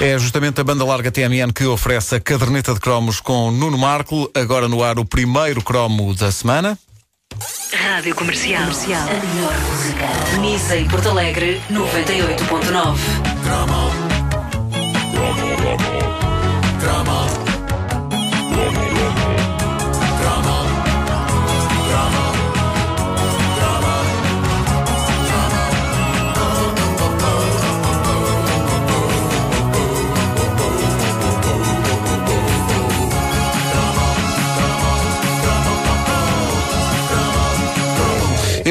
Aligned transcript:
É 0.00 0.18
justamente 0.18 0.60
a 0.60 0.64
banda 0.64 0.82
larga 0.82 1.10
TMN 1.10 1.52
que 1.54 1.66
oferece 1.66 2.16
a 2.16 2.20
caderneta 2.20 2.72
de 2.72 2.80
cromos 2.80 3.20
com 3.20 3.50
Nuno 3.50 3.76
Marco. 3.76 4.30
Agora 4.34 4.66
no 4.66 4.82
ar 4.82 4.98
o 4.98 5.04
primeiro 5.04 5.62
cromo 5.62 6.14
da 6.14 6.32
semana. 6.32 6.78
Rádio 7.70 8.14
Comercial. 8.14 8.62
Comercial. 8.62 9.02
A 9.02 9.12
melhor 9.12 9.52
música. 9.60 10.06
Missa 10.40 10.74
em 10.76 10.88
Porto 10.88 11.10
Alegre, 11.10 11.60
98.9. 11.70 14.09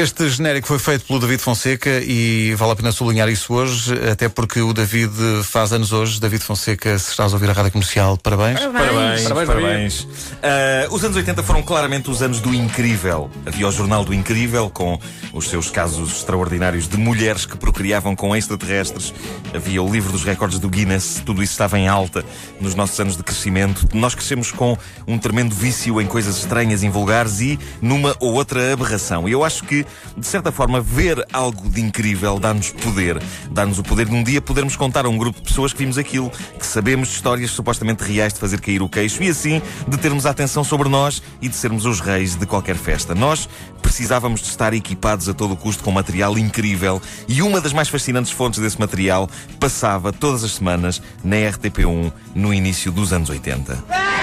Este 0.00 0.30
genérico 0.30 0.66
foi 0.66 0.78
feito 0.78 1.04
pelo 1.04 1.20
David 1.20 1.42
Fonseca 1.42 2.00
e 2.02 2.54
vale 2.54 2.72
a 2.72 2.76
pena 2.76 2.90
sublinhar 2.90 3.28
isso 3.28 3.52
hoje, 3.52 3.92
até 4.10 4.30
porque 4.30 4.58
o 4.62 4.72
David 4.72 5.12
faz 5.44 5.74
anos 5.74 5.92
hoje. 5.92 6.18
David 6.18 6.42
Fonseca, 6.42 6.98
se 6.98 7.10
estás 7.10 7.32
a 7.32 7.36
ouvir 7.36 7.50
a 7.50 7.52
rádio 7.52 7.72
comercial, 7.72 8.16
parabéns. 8.16 8.60
Parabéns, 8.60 9.22
Parabéns, 9.24 9.46
parabéns. 9.46 10.08
Ah, 10.42 10.88
os 10.90 11.04
anos 11.04 11.18
80 11.18 11.42
foram 11.42 11.62
claramente 11.62 12.08
os 12.08 12.22
anos 12.22 12.40
do 12.40 12.54
incrível. 12.54 13.30
Havia 13.44 13.68
o 13.68 13.70
Jornal 13.70 14.02
do 14.02 14.14
Incrível, 14.14 14.70
com 14.70 14.98
os 15.34 15.50
seus 15.50 15.68
casos 15.68 16.16
extraordinários 16.16 16.88
de 16.88 16.96
mulheres 16.96 17.44
que 17.44 17.58
procriavam 17.58 18.16
com 18.16 18.34
extraterrestres. 18.34 19.12
Havia 19.54 19.82
o 19.82 19.92
livro 19.92 20.10
dos 20.10 20.24
recordes 20.24 20.58
do 20.58 20.70
Guinness. 20.70 21.22
Tudo 21.26 21.42
isso 21.42 21.52
estava 21.52 21.78
em 21.78 21.88
alta 21.88 22.24
nos 22.58 22.74
nossos 22.74 22.98
anos 22.98 23.18
de 23.18 23.22
crescimento. 23.22 23.86
Nós 23.92 24.14
crescemos 24.14 24.50
com 24.50 24.78
um 25.06 25.18
tremendo 25.18 25.54
vício 25.54 26.00
em 26.00 26.06
coisas 26.06 26.38
estranhas, 26.38 26.82
invulgares 26.82 27.40
e 27.40 27.58
numa 27.82 28.16
ou 28.18 28.32
outra 28.32 28.72
aberração. 28.72 29.28
E 29.28 29.32
eu 29.32 29.44
acho 29.44 29.64
que, 29.64 29.84
de 30.16 30.26
certa 30.26 30.52
forma, 30.52 30.80
ver 30.80 31.24
algo 31.32 31.68
de 31.68 31.80
incrível 31.80 32.38
dá-nos 32.38 32.70
poder. 32.70 33.22
Dá-nos 33.50 33.78
o 33.78 33.82
poder 33.82 34.06
de 34.06 34.14
um 34.14 34.22
dia 34.22 34.40
podermos 34.40 34.76
contar 34.76 35.06
a 35.06 35.08
um 35.08 35.16
grupo 35.16 35.38
de 35.38 35.44
pessoas 35.46 35.72
que 35.72 35.78
vimos 35.78 35.98
aquilo, 35.98 36.30
que 36.58 36.66
sabemos 36.66 37.10
histórias 37.10 37.50
supostamente 37.50 38.02
reais 38.04 38.32
de 38.32 38.40
fazer 38.40 38.60
cair 38.60 38.82
o 38.82 38.88
queixo 38.88 39.22
e 39.22 39.28
assim 39.28 39.60
de 39.86 39.96
termos 39.98 40.26
a 40.26 40.30
atenção 40.30 40.64
sobre 40.64 40.88
nós 40.88 41.22
e 41.40 41.48
de 41.48 41.56
sermos 41.56 41.84
os 41.84 42.00
reis 42.00 42.34
de 42.34 42.46
qualquer 42.46 42.76
festa. 42.76 43.14
Nós 43.14 43.48
precisávamos 43.82 44.40
de 44.40 44.48
estar 44.48 44.72
equipados 44.74 45.28
a 45.28 45.34
todo 45.34 45.54
o 45.54 45.56
custo 45.56 45.82
com 45.82 45.90
material 45.90 46.38
incrível 46.38 47.00
e 47.28 47.42
uma 47.42 47.60
das 47.60 47.72
mais 47.72 47.88
fascinantes 47.88 48.30
fontes 48.30 48.60
desse 48.60 48.78
material 48.78 49.28
passava 49.58 50.12
todas 50.12 50.44
as 50.44 50.52
semanas 50.52 51.02
na 51.24 51.36
RTP1 51.36 52.12
no 52.34 52.54
início 52.54 52.92
dos 52.92 53.12
anos 53.12 53.30
80. 53.30 54.19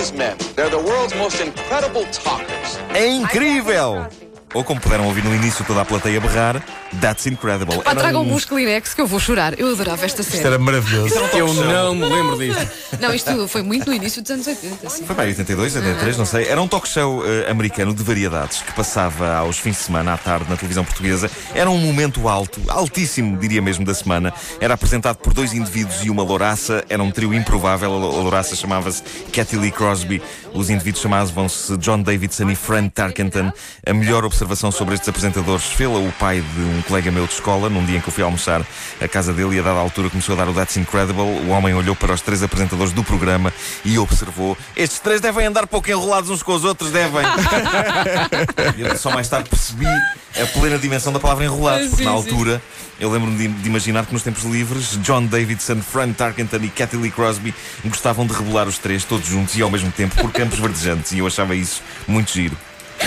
These 0.00 0.12
men. 0.14 0.36
They're 0.56 0.70
the 0.70 0.78
world's 0.78 1.14
most 1.14 1.40
incredible 1.40 2.04
talkers. 2.12 2.78
É 2.94 3.06
incrível! 3.06 4.08
Ou 4.52 4.64
como 4.64 4.80
puderam 4.80 5.06
ouvir 5.06 5.22
no 5.24 5.32
início 5.34 5.64
toda 5.64 5.80
a 5.82 5.84
plateia 5.84 6.20
berrar, 6.20 6.60
That's 7.00 7.24
Incredible. 7.26 7.76
Pá, 7.84 7.92
Era 7.92 8.00
tragam-me 8.00 8.32
um- 8.32 8.34
uns 8.34 8.44
Kleenex 8.44 8.94
que 8.94 9.00
eu 9.00 9.06
vou 9.06 9.20
chorar. 9.20 9.56
Eu 9.56 9.70
adorava 9.70 10.04
esta 10.04 10.22
Isto 10.22 10.32
série. 10.32 10.46
era 10.48 10.58
maravilhoso. 10.58 11.14
Eu 11.32 11.54
não 11.54 11.94
me 11.94 12.04
lembro 12.04 12.36
disto. 12.36 12.68
Não, 13.00 13.14
isto 13.14 13.46
foi 13.46 13.62
muito 13.62 13.86
no 13.88 13.94
início 13.94 14.20
dos 14.20 14.30
anos 14.32 14.46
80. 14.48 14.86
Assim. 14.88 15.04
Foi 15.06 15.14
para 15.14 15.26
82, 15.26 15.76
83, 15.76 16.16
não 16.18 16.24
sei. 16.26 16.48
Era 16.48 16.60
um 16.60 16.66
talk 16.66 16.88
show 16.88 17.24
eh, 17.24 17.48
americano 17.48 17.94
de 17.94 18.02
variedades 18.02 18.60
que 18.62 18.72
passava 18.72 19.36
aos 19.36 19.56
fins 19.56 19.76
de 19.76 19.82
semana 19.84 20.14
à 20.14 20.18
tarde 20.18 20.46
na 20.50 20.56
televisão 20.56 20.84
portuguesa. 20.84 21.30
Era 21.54 21.70
um 21.70 21.78
momento 21.78 22.28
alto, 22.28 22.60
altíssimo, 22.68 23.36
diria 23.36 23.62
mesmo, 23.62 23.84
da 23.84 23.94
semana. 23.94 24.34
Era 24.60 24.74
apresentado 24.74 25.18
por 25.18 25.32
dois 25.32 25.52
indivíduos 25.52 26.04
e 26.04 26.10
uma 26.10 26.24
louraça. 26.24 26.84
Era 26.88 27.00
um 27.04 27.12
trio 27.12 27.32
improvável. 27.32 27.92
A 27.94 27.96
louraça 27.96 28.56
chamava-se 28.56 29.00
Cathy 29.32 29.56
Lee 29.56 29.70
Crosby. 29.70 30.20
Os 30.52 30.70
indivíduos 30.70 31.02
chamavam-se 31.02 31.76
John 31.76 32.02
Davidson 32.02 32.50
e 32.50 32.56
Fran 32.56 32.88
Tarkenton. 32.88 33.52
A 33.86 33.94
melhor 33.94 34.24
observação 34.24 34.39
sobre 34.72 34.94
estes 34.94 35.08
apresentadores 35.08 35.64
fê-la 35.64 35.98
o 35.98 36.10
pai 36.12 36.40
de 36.40 36.60
um 36.60 36.82
colega 36.82 37.10
meu 37.10 37.26
de 37.26 37.34
escola, 37.34 37.68
num 37.68 37.84
dia 37.84 37.98
em 37.98 38.00
que 38.00 38.08
eu 38.08 38.12
fui 38.12 38.24
almoçar 38.24 38.66
à 39.00 39.08
casa 39.08 39.32
dele 39.32 39.56
e 39.56 39.58
a 39.58 39.62
dada 39.62 39.78
altura 39.78 40.08
começou 40.08 40.34
a 40.34 40.38
dar 40.38 40.48
o 40.48 40.54
That's 40.54 40.76
Incredible. 40.76 41.22
O 41.22 41.48
homem 41.48 41.74
olhou 41.74 41.94
para 41.94 42.14
os 42.14 42.20
três 42.20 42.42
apresentadores 42.42 42.92
do 42.92 43.04
programa 43.04 43.52
e 43.84 43.98
observou: 43.98 44.56
estes 44.76 45.00
três 45.00 45.20
devem 45.20 45.46
andar 45.46 45.66
pouco 45.66 45.90
enrolados 45.90 46.30
uns 46.30 46.42
com 46.42 46.54
os 46.54 46.64
outros, 46.64 46.90
devem. 46.90 47.22
eu 48.78 48.96
só 48.96 49.10
mais 49.10 49.28
tarde 49.28 49.48
percebi 49.48 49.86
a 49.86 50.46
plena 50.58 50.78
dimensão 50.78 51.12
da 51.12 51.20
palavra 51.20 51.44
enrolados, 51.44 51.88
porque 51.88 52.04
na 52.04 52.10
altura 52.10 52.62
eu 52.98 53.10
lembro-me 53.10 53.36
de, 53.36 53.48
de 53.48 53.68
imaginar 53.68 54.06
que 54.06 54.12
nos 54.12 54.22
tempos 54.22 54.44
livres 54.44 54.98
John 55.02 55.26
Davidson, 55.26 55.80
Fran 55.82 56.12
Tarkenton 56.12 56.58
e 56.62 56.68
Cathy 56.68 56.96
Lee 56.96 57.10
Crosby 57.10 57.54
gostavam 57.84 58.26
de 58.26 58.32
rebolar 58.32 58.68
os 58.68 58.78
três 58.78 59.04
todos 59.04 59.26
juntos 59.26 59.56
e 59.56 59.62
ao 59.62 59.70
mesmo 59.70 59.90
tempo 59.90 60.14
por 60.16 60.30
campos 60.32 60.58
verdejantes 60.58 61.12
e 61.12 61.18
eu 61.18 61.26
achava 61.26 61.54
isso 61.54 61.82
muito 62.06 62.32
giro 62.32 62.56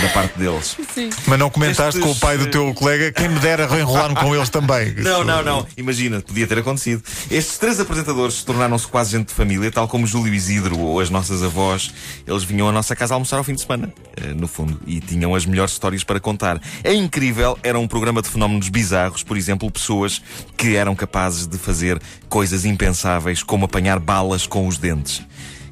da 0.02 0.10
parte 0.10 0.38
deles. 0.38 0.76
Mas 1.28 1.40
não 1.40 1.50
comentaste 1.50 2.00
Estes, 2.00 2.04
com 2.04 2.12
o 2.12 2.16
pai 2.16 2.38
do 2.38 2.48
teu 2.48 2.74
colega, 2.74 3.12
quem 3.12 3.30
me 3.30 3.40
dera 3.40 3.66
enrolar-me 3.80 4.16
com 4.16 4.36
eles 4.36 4.50
também. 4.50 4.94
Não, 5.04 5.20
Isso- 5.20 5.24
não, 5.24 5.44
não. 5.44 5.68
Imagina, 5.78 6.22
podia 6.22 6.46
ter 6.48 6.58
acontecido. 6.60 7.04
Estes 7.30 7.58
três 7.58 7.80
apresentadores 7.80 8.44
tornaram-se 8.44 8.88
quase 8.88 9.12
gente 9.12 9.28
de 9.28 9.34
família, 9.34 9.72
tal 9.72 9.88
como 9.88 10.06
Júlio 10.08 10.34
Isidro 10.34 10.80
ou 10.80 11.00
as 11.00 11.10
nossas 11.10 11.44
avós. 11.44 11.94
Eles 12.28 12.44
vinham 12.44 12.68
à 12.68 12.72
nossa 12.72 12.96
casa 12.96 13.14
almoçar 13.14 13.38
ao 13.38 13.44
fim 13.44 13.54
de 13.54 13.62
semana, 13.62 13.94
eh, 14.18 14.34
no 14.34 14.48
fundo, 14.48 14.80
e 14.86 15.00
tinham 15.00 15.34
as 15.36 15.46
melhores 15.46 15.74
histórias 15.74 16.04
para 16.04 16.20
contar. 16.20 16.62
É 16.84 16.94
incrível, 16.94 17.58
era 17.64 17.78
um 17.80 17.88
programa 17.88 18.22
de 18.22 18.30
fenómenos 18.30 18.70
bizarros, 18.70 19.24
por 19.24 19.38
exemplo, 19.38 19.70
pessoas 19.72 20.22
que 20.58 20.76
eram 20.76 20.96
capazes 20.96 21.48
de 21.48 21.58
fazer 21.58 22.02
coisas 22.30 22.66
impensáveis, 22.66 23.44
como 23.44 23.66
apanhar 23.66 24.00
balas 24.00 24.46
com 24.48 24.68
os 24.68 24.78
dentes. 24.78 25.22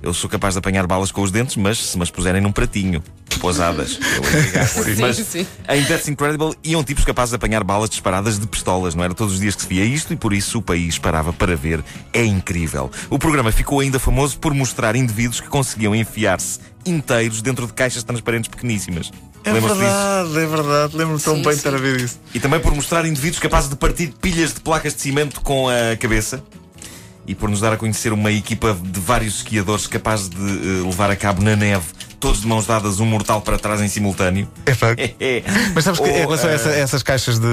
Eu 0.01 0.13
sou 0.13 0.29
capaz 0.29 0.55
de 0.55 0.59
apanhar 0.59 0.87
balas 0.87 1.11
com 1.11 1.21
os 1.21 1.31
dentes, 1.31 1.55
mas 1.55 1.77
se 1.77 1.97
me 1.97 2.03
as 2.03 2.09
puserem 2.09 2.41
num 2.41 2.51
pratinho, 2.51 3.03
pousadas, 3.39 3.99
eu 4.15 4.23
ia 4.23 4.39
ligar. 4.45 4.69
mas 4.99 5.17
sim. 5.17 5.45
em 5.69 5.83
That's 5.85 6.07
Incredible 6.07 6.53
iam 6.63 6.83
tipos 6.83 7.03
capazes 7.03 7.31
de 7.31 7.35
apanhar 7.35 7.63
balas 7.63 7.89
disparadas 7.89 8.39
de 8.39 8.47
pistolas. 8.47 8.95
Não 8.95 9.03
era 9.03 9.13
todos 9.13 9.33
os 9.33 9.39
dias 9.39 9.55
que 9.55 9.61
se 9.61 9.67
via 9.67 9.83
isto 9.83 10.13
e 10.13 10.15
por 10.15 10.33
isso 10.33 10.59
o 10.59 10.61
país 10.61 10.97
parava 10.97 11.31
para 11.31 11.55
ver. 11.55 11.83
É 12.13 12.23
incrível. 12.23 12.89
O 13.09 13.19
programa 13.19 13.51
ficou 13.51 13.79
ainda 13.79 13.99
famoso 13.99 14.37
por 14.39 14.53
mostrar 14.53 14.95
indivíduos 14.95 15.39
que 15.39 15.47
conseguiam 15.47 15.95
enfiar-se 15.95 16.59
inteiros 16.85 17.41
dentro 17.41 17.67
de 17.67 17.73
caixas 17.73 18.03
transparentes 18.03 18.49
pequeníssimas. 18.49 19.11
É 19.43 19.51
Lembras-te 19.51 19.79
disso? 19.79 19.91
verdade, 19.91 20.37
é 20.37 20.45
verdade. 20.45 20.97
Lembro-me 20.97 21.21
tão 21.21 21.35
Sim, 21.35 21.41
bem 21.41 21.49
de 21.49 21.61
sim. 21.61 21.67
estar 21.67 21.73
a 21.75 21.79
ver 21.79 21.99
isso. 22.01 22.19
E 22.33 22.39
também 22.39 22.59
por 22.59 22.73
mostrar 22.75 23.05
indivíduos 23.05 23.39
capazes 23.39 23.69
de 23.69 23.75
partir 23.75 24.13
pilhas 24.21 24.53
de 24.53 24.61
placas 24.61 24.93
de 24.93 25.01
cimento 25.01 25.41
com 25.41 25.67
a 25.67 25.95
cabeça. 25.97 26.43
E 27.27 27.35
por 27.35 27.49
nos 27.49 27.61
dar 27.61 27.73
a 27.73 27.77
conhecer 27.77 28.11
uma 28.11 28.31
equipa 28.31 28.73
de 28.73 28.99
vários 28.99 29.37
esquiadores 29.37 29.87
capazes 29.87 30.29
de 30.29 30.37
eh, 30.37 30.83
levar 30.83 31.11
a 31.11 31.15
cabo 31.15 31.41
na 31.41 31.55
neve, 31.55 31.85
todos 32.21 32.39
de 32.41 32.47
mãos 32.47 32.65
dadas, 32.65 32.99
um 33.01 33.05
mortal 33.05 33.41
para 33.41 33.57
trás 33.57 33.81
em 33.81 33.87
simultâneo. 33.89 34.47
É 34.65 34.73
facto. 34.73 35.01
Mas 35.75 35.83
sabes 35.83 35.99
que 35.99 36.07
Ou, 36.07 36.15
em 36.15 36.19
relação 36.19 36.47
a 36.49 36.53
eh, 36.53 36.55
essa- 36.55 36.69
essas 36.69 37.03
caixas 37.03 37.39
de. 37.39 37.47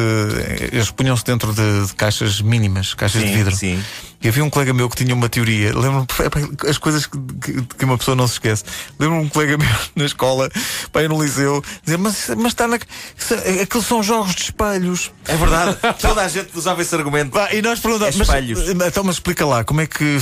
Eles 0.73 0.91
punham-se 0.91 1.25
dentro 1.25 1.53
de, 1.53 1.87
de 1.87 1.95
caixas 1.95 2.41
mínimas, 2.41 2.95
caixas 2.95 3.23
de 3.23 3.29
Sim, 3.29 3.34
vidro. 3.34 3.56
sim. 3.56 3.83
E 4.21 4.27
havia 4.27 4.45
um 4.45 4.51
colega 4.51 4.75
meu 4.75 4.89
que 4.91 4.97
tinha 4.97 5.15
uma 5.15 5.29
teoria. 5.29 5.69
Lembro-me 5.73 6.05
epá, 6.27 6.41
as 6.69 6.77
coisas 6.77 7.06
que, 7.06 7.17
que- 7.41 7.62
que 7.62 7.84
uma 7.84 7.97
pessoa 7.97 8.15
não 8.17 8.27
se 8.27 8.34
esquece. 8.34 8.65
Lembro-me 8.99 9.25
um 9.25 9.29
colega 9.29 9.56
meu 9.59 9.69
na 9.97 10.05
escola, 10.05 10.51
pai 10.93 11.06
no 11.09 11.23
liceu, 11.23 11.62
dizer, 11.85 11.97
mas, 11.99 12.29
mas 12.37 12.47
está 12.49 12.67
na. 12.69 12.77
isso- 12.77 13.35
Aqueles 13.62 13.87
são 13.87 14.03
jogos 14.03 14.35
de 14.35 14.43
espelhos. 14.43 15.11
É 15.27 15.37
verdade, 15.37 15.77
toda 16.00 16.23
a 16.23 16.29
gente 16.29 16.50
usava 16.55 16.83
esse 16.83 16.95
argumento. 16.95 17.31
Pá, 17.31 17.53
e 17.55 17.62
nós 17.62 17.79
perguntamos, 17.81 18.15
É 18.17 18.19
mas, 18.19 18.29
espelhos. 18.29 18.69
então, 18.87 19.05
mas 19.05 19.17
explica 19.17 19.47
lá, 19.47 19.62
como 19.65 19.81
é 19.81 19.87
que. 19.87 20.19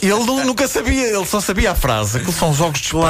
ele 0.00 0.24
nu- 0.24 0.44
nunca 0.44 0.66
sabia, 0.66 1.08
ele 1.14 1.26
só 1.26 1.40
sabia 1.40 1.72
a 1.72 1.74
frase. 1.74 2.18
Aqueles 2.18 2.36
são 2.36 2.54
jogos 2.54 2.80
de 2.80 2.86
espelhos. 2.86 3.04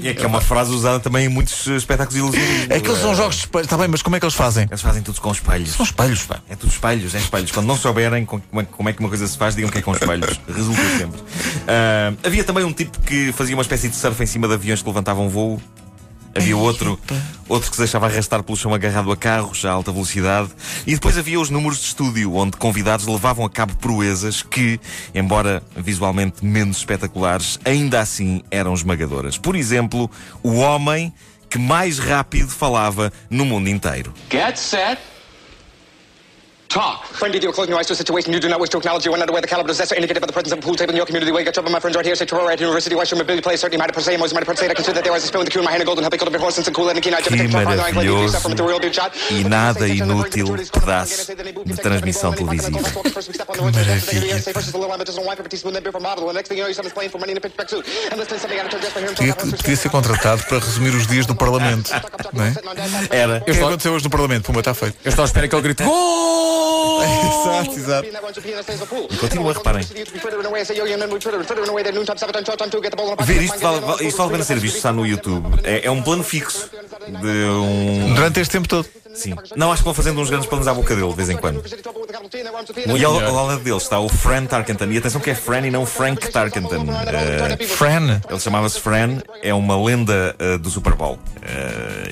E 0.00 0.08
é 0.08 0.14
que 0.14 0.22
é 0.24 0.26
uma 0.26 0.40
frase 0.40 0.70
usada 0.72 1.00
também 1.00 1.26
em 1.26 1.28
muitos 1.28 1.66
espetáculos 1.66 2.16
ilusivos. 2.18 2.64
Aqueles 2.70 2.98
são 2.98 3.14
jogos 3.14 3.34
de 3.36 3.40
espelhos. 3.42 3.66
Está 3.66 3.76
bem, 3.78 3.88
mas 3.88 4.02
como 4.02 4.16
é 4.16 4.20
que 4.20 4.24
eles 4.26 4.34
fazem? 4.34 4.66
Eles 4.70 4.80
fazem 4.82 5.02
tudo 5.02 5.20
com 5.20 5.30
espelhos. 5.32 5.70
São 5.72 5.84
espelhos, 5.84 6.22
pá. 6.24 6.40
É 6.48 6.56
tudo 6.56 6.70
espelhos, 6.70 7.14
é 7.14 7.18
espelhos. 7.18 7.50
Quando 7.52 7.66
não 7.66 7.76
souberem 7.76 8.24
com- 8.24 8.40
como 8.40 8.88
é, 8.88 8.90
é 8.90 8.92
que 8.94 9.00
uma 9.00 9.08
coisa 9.08 9.26
se 9.26 9.36
faz, 9.38 9.54
digam 9.54 9.70
que 9.70 9.78
é 9.78 9.82
com 9.82 9.92
espelhos. 9.92 10.40
Resulta 10.48 10.82
sempre. 10.98 11.20
Ah, 11.68 12.12
havia 12.24 12.44
também 12.44 12.64
um 12.64 12.72
tipo 12.72 12.98
que 13.00 13.32
fazia 13.32 13.54
uma 13.56 13.62
espécie 13.62 13.88
de 13.88 13.96
surf 13.96 14.22
em 14.22 14.26
cima 14.26 14.46
de 14.48 14.54
aviões 14.54 14.82
que 14.82 14.88
levantavam 14.88 15.28
voo. 15.28 15.60
Havia 16.34 16.56
outro, 16.56 16.98
outro 17.48 17.70
que 17.70 17.76
se 17.76 17.82
deixava 17.82 18.06
arrastar 18.06 18.42
pelo 18.42 18.56
chão 18.56 18.74
agarrado 18.74 19.10
a 19.12 19.16
carros 19.16 19.64
a 19.64 19.70
alta 19.70 19.92
velocidade. 19.92 20.50
E 20.86 20.94
depois 20.94 21.16
havia 21.16 21.38
os 21.38 21.50
números 21.50 21.78
de 21.78 21.86
estúdio, 21.86 22.34
onde 22.34 22.56
convidados 22.56 23.06
levavam 23.06 23.44
a 23.44 23.50
cabo 23.50 23.76
proezas 23.76 24.42
que, 24.42 24.80
embora 25.14 25.62
visualmente 25.76 26.44
menos 26.44 26.78
espetaculares, 26.78 27.58
ainda 27.64 28.00
assim 28.00 28.42
eram 28.50 28.74
esmagadoras. 28.74 29.38
Por 29.38 29.54
exemplo, 29.54 30.10
o 30.42 30.56
homem 30.56 31.12
que 31.48 31.58
mais 31.58 31.98
rápido 32.00 32.48
falava 32.48 33.12
no 33.30 33.44
mundo 33.44 33.68
inteiro. 33.68 34.12
Get 34.28 34.56
set. 34.56 35.13
Talk. 36.68 37.04
Friend, 37.06 37.34
either 37.34 37.44
you're 37.44 37.52
closing 37.52 37.70
your 37.70 37.78
eyes 37.78 37.86
to 37.86 37.92
a 37.92 37.96
situation 37.96 38.32
you 38.32 38.40
do 38.40 38.48
not 38.48 38.58
wish 38.58 38.70
to 38.70 38.78
acknowledge. 38.78 39.04
You're 39.04 39.14
unaware 39.14 39.40
the 39.40 39.46
caliber 39.46 39.70
of 39.70 39.92
indicated 39.92 40.20
by 40.20 40.26
the 40.26 40.32
presence 40.32 40.52
of 40.52 40.58
a 40.58 40.62
pool 40.62 40.74
table 40.74 40.90
in 40.90 40.96
your 40.96 41.06
community. 41.06 41.30
Got 41.44 41.54
trouble, 41.54 41.70
my 41.70 41.80
friends 41.80 41.96
right 41.96 42.04
here. 42.04 42.16
Say 42.16 42.24
at 42.24 42.60
University, 42.60 42.94
Place. 43.40 43.60
Certainly 43.60 43.78
might 43.78 43.90
have 43.90 43.94
perceive, 43.94 44.18
most 44.18 44.34
might 44.34 44.40
have 44.40 44.48
perceived. 44.48 44.70
I 44.70 44.74
consider 44.74 44.94
that 44.94 45.04
there 45.04 45.12
was 45.12 45.24
a 45.24 45.26
spill 45.26 45.40
in 45.40 45.44
the 45.44 45.50
queue 45.50 45.60
in 45.60 45.64
my 45.64 45.70
hand, 45.70 45.82
a 45.82 45.86
golden 45.86 46.02
help, 46.02 46.14
a 46.14 46.38
horse, 46.38 46.58
and 46.58 46.74
cool, 46.74 46.88
and 46.88 47.00
keen. 47.02 47.14
Que 47.14 47.48
maravilhoso 47.48 48.38
e 49.30 49.44
nada 49.44 49.88
inútil 49.88 50.46
pedaço 50.72 51.34
de 51.64 51.76
transmissão 51.76 52.32
televisiva. 52.32 52.78
Podia, 59.16 59.34
podia 59.34 59.76
ser 59.76 59.88
contratado 59.90 60.42
para 60.44 60.58
resumir 60.58 60.94
os 60.94 61.06
dias 61.06 61.26
do 61.26 61.34
Parlamento. 61.34 61.90
Não 62.32 62.44
é? 62.44 62.54
Era. 63.10 63.38
O 63.38 63.44
que 63.44 63.50
é 63.50 63.54
aconteceu 63.54 63.92
hoje 63.92 64.04
no 64.04 64.10
Parlamento? 64.10 64.44
Puma, 64.44 64.60
está 64.60 64.74
feito. 64.74 64.96
Eu 65.04 65.08
estou 65.08 65.22
à 65.22 65.26
espera 65.26 65.48
que 65.48 65.54
ele 65.54 65.62
grite 65.62 65.84
Gol! 65.84 66.53
Exato, 67.02 67.78
exato. 67.78 68.08
E 69.10 69.16
continua, 69.16 69.52
reparem. 69.52 69.84
Ver 73.24 73.42
isto 73.42 73.58
vale, 73.58 73.80
vale- 73.80 74.04
isto 74.06 74.16
vale 74.16 74.28
a 74.28 74.32
pena 74.32 74.44
ser 74.44 74.58
visto, 74.58 74.76
está 74.76 74.92
no 74.92 75.06
YouTube. 75.06 75.60
É, 75.62 75.86
é 75.86 75.90
um 75.90 76.02
plano 76.02 76.22
fixo 76.22 76.70
de 77.06 77.44
um. 77.46 78.14
Durante 78.14 78.40
este 78.40 78.52
tempo 78.52 78.68
todo. 78.68 78.86
Sim. 79.14 79.34
Não, 79.54 79.70
acho 79.70 79.82
que 79.82 79.84
vão 79.84 79.94
fazendo 79.94 80.20
uns 80.20 80.28
grandes 80.28 80.48
planos 80.48 80.66
à 80.66 80.74
boca 80.74 80.92
dele 80.94 81.08
de 81.08 81.14
vez 81.14 81.30
em 81.30 81.36
quando. 81.36 81.62
E 82.96 83.04
ao, 83.04 83.20
ao 83.24 83.46
lado 83.46 83.60
dele 83.62 83.76
está 83.76 84.00
o 84.00 84.08
Fran 84.08 84.44
Tarkenton. 84.46 84.86
E 84.86 84.98
atenção 84.98 85.20
que 85.20 85.30
é 85.30 85.34
Fran 85.36 85.60
e 85.66 85.70
não 85.70 85.86
Frank 85.86 86.28
Tarkenton. 86.32 86.84
Eh, 87.06 87.64
Fran. 87.66 88.20
ele 88.28 88.40
chamava-se 88.40 88.80
Fran, 88.80 89.18
é 89.40 89.54
uma 89.54 89.80
lenda 89.80 90.34
eh, 90.38 90.58
do 90.58 90.68
Super 90.68 90.94
Bowl. 90.94 91.18
Eh, 91.42 92.10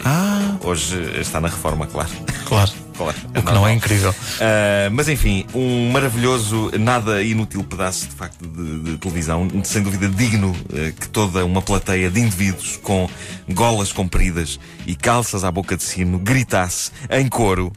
Hoje 0.65 1.21
está 1.21 1.41
na 1.41 1.49
reforma, 1.49 1.89
claro. 1.89 2.11
Claro. 2.47 2.71
Claro. 2.97 3.17
O 3.37 3.43
que 3.43 3.53
não 3.53 3.67
é 3.67 3.73
incrível. 3.73 4.11
Uh, 4.11 4.91
mas 4.93 5.09
enfim, 5.09 5.47
um 5.55 5.91
maravilhoso, 5.91 6.71
nada 6.79 7.23
inútil 7.23 7.63
pedaço 7.65 8.07
de 8.09 8.15
facto 8.15 8.47
de, 8.47 8.79
de 8.81 8.97
televisão, 8.99 9.49
sem 9.65 9.83
dúvida 9.83 10.09
digno 10.09 10.51
uh, 10.51 10.93
que 10.99 11.09
toda 11.09 11.45
uma 11.45 11.63
plateia 11.63 12.11
de 12.11 12.21
indivíduos 12.21 12.79
com 12.83 13.09
golas 13.49 13.93
compridas 13.93 14.59
e 14.87 14.95
calças 14.95 15.45
à 15.45 15.51
boca 15.51 15.77
de 15.77 15.83
sino 15.83 16.19
gritasse 16.19 16.91
em 17.11 17.29
coro. 17.29 17.73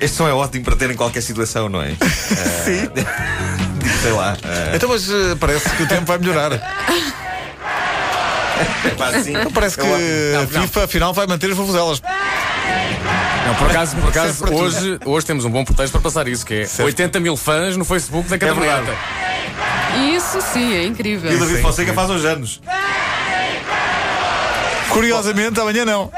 Este 0.00 0.16
som 0.16 0.26
é 0.26 0.32
ótimo 0.32 0.64
para 0.64 0.74
ter 0.74 0.90
em 0.90 0.96
qualquer 0.96 1.20
situação, 1.20 1.68
não 1.68 1.80
é? 1.80 1.90
Sim. 2.64 2.88
sei 4.02 4.10
lá. 4.12 4.32
uh, 4.34 4.74
Então, 4.76 4.88
mas 4.88 5.06
parece 5.38 5.70
que 5.70 5.82
o 5.84 5.86
tempo 5.86 6.06
vai 6.06 6.18
melhorar. 6.18 6.50
pá, 8.98 9.08
assim, 9.08 9.32
Parece 9.54 9.76
que 9.76 9.86
é 9.86 10.36
a 10.42 10.46
FIFA 10.46 10.84
afinal 10.84 11.12
vai 11.14 11.26
manter 11.26 11.50
as 11.50 11.56
vuvuzelas. 11.56 12.02
Não, 13.46 13.54
por 13.56 13.70
acaso, 13.70 13.96
por 13.96 14.08
acaso 14.08 14.44
tudo. 14.44 14.56
hoje, 14.56 14.98
hoje 15.04 15.26
temos 15.26 15.44
um 15.44 15.50
bom 15.50 15.64
pretexto 15.64 15.92
para 15.92 16.00
passar 16.00 16.28
isso, 16.28 16.46
que 16.46 16.54
é 16.54 16.66
Serve. 16.66 16.90
80 16.90 17.20
mil 17.20 17.36
fãs 17.36 17.76
no 17.76 17.84
Facebook 17.84 18.28
da 18.28 18.36
É 18.36 18.38
verdade. 18.38 18.86
Caderneta. 18.86 20.16
Isso 20.16 20.40
sim, 20.40 20.72
é 20.74 20.82
E 20.82 20.86
o 20.86 20.88
incrível. 20.88 21.30
David 21.30 21.56
Sim, 21.56 21.62
Fonseca 21.62 21.92
faz 21.92 22.10
uns 22.10 22.24
anos. 22.24 22.60
Curiosamente, 24.88 25.60
amanhã 25.60 25.84
não. 25.84 26.10